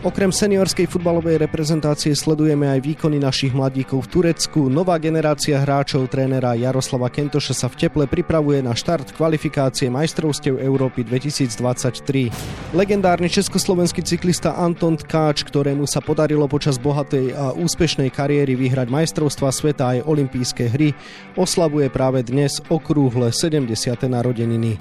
Okrem 0.00 0.32
seniorskej 0.32 0.88
futbalovej 0.88 1.44
reprezentácie 1.44 2.16
sledujeme 2.16 2.64
aj 2.72 2.80
výkony 2.80 3.20
našich 3.20 3.52
mladíkov 3.52 4.08
v 4.08 4.08
Turecku. 4.08 4.72
Nová 4.72 4.96
generácia 4.96 5.60
hráčov 5.60 6.08
trénera 6.08 6.56
Jaroslava 6.56 7.12
Kentoša 7.12 7.52
sa 7.52 7.68
v 7.68 7.84
teple 7.84 8.08
pripravuje 8.08 8.64
na 8.64 8.72
štart 8.72 9.12
kvalifikácie 9.12 9.92
majstrovstiev 9.92 10.56
Európy 10.56 11.04
2023. 11.04 12.32
Legendárny 12.72 13.28
československý 13.28 14.00
cyklista 14.00 14.56
Anton 14.56 14.96
Tkáč, 14.96 15.44
ktorému 15.44 15.84
sa 15.84 16.00
podarilo 16.00 16.48
počas 16.48 16.80
bohatej 16.80 17.36
a 17.36 17.52
úspešnej 17.52 18.08
kariéry 18.08 18.56
vyhrať 18.56 18.88
majstrovstva 18.88 19.52
sveta 19.52 20.00
aj 20.00 20.08
olympijské 20.08 20.72
hry, 20.72 20.96
oslavuje 21.36 21.92
práve 21.92 22.24
dnes 22.24 22.56
okrúhle 22.72 23.36
70. 23.36 23.68
narodeniny. 24.08 24.80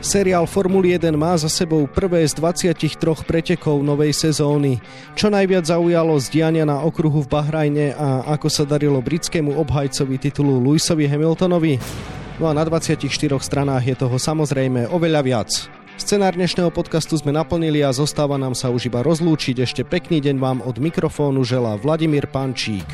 Seriál 0.00 0.48
Formuly 0.48 0.96
1 0.96 1.12
má 1.12 1.36
za 1.36 1.52
sebou 1.52 1.84
prvé 1.84 2.24
z 2.24 2.32
23 2.40 2.96
pretekov 3.20 3.84
novej 3.84 4.16
sezóny. 4.16 4.80
Čo 5.12 5.28
najviac 5.28 5.68
zaujalo 5.68 6.16
z 6.16 6.26
diania 6.32 6.64
na 6.64 6.80
okruhu 6.80 7.20
v 7.20 7.28
Bahrajne 7.28 7.92
a 7.92 8.24
ako 8.32 8.48
sa 8.48 8.64
darilo 8.64 9.04
britskému 9.04 9.60
obhajcovi 9.60 10.16
titulu 10.16 10.56
Lewisovi 10.56 11.04
Hamiltonovi? 11.04 11.76
No 12.40 12.48
a 12.48 12.56
na 12.56 12.64
24 12.64 12.96
stranách 13.44 13.84
je 13.92 13.96
toho 14.00 14.16
samozrejme 14.16 14.88
oveľa 14.88 15.20
viac. 15.20 15.50
Scenár 16.00 16.32
dnešného 16.32 16.72
podcastu 16.72 17.20
sme 17.20 17.36
naplnili 17.36 17.84
a 17.84 17.92
zostáva 17.92 18.40
nám 18.40 18.56
sa 18.56 18.72
už 18.72 18.88
iba 18.88 19.04
rozlúčiť. 19.04 19.60
Ešte 19.60 19.84
pekný 19.84 20.24
deň 20.24 20.36
vám 20.40 20.58
od 20.64 20.80
mikrofónu 20.80 21.44
želá 21.44 21.76
Vladimír 21.76 22.24
Pančík. 22.24 22.88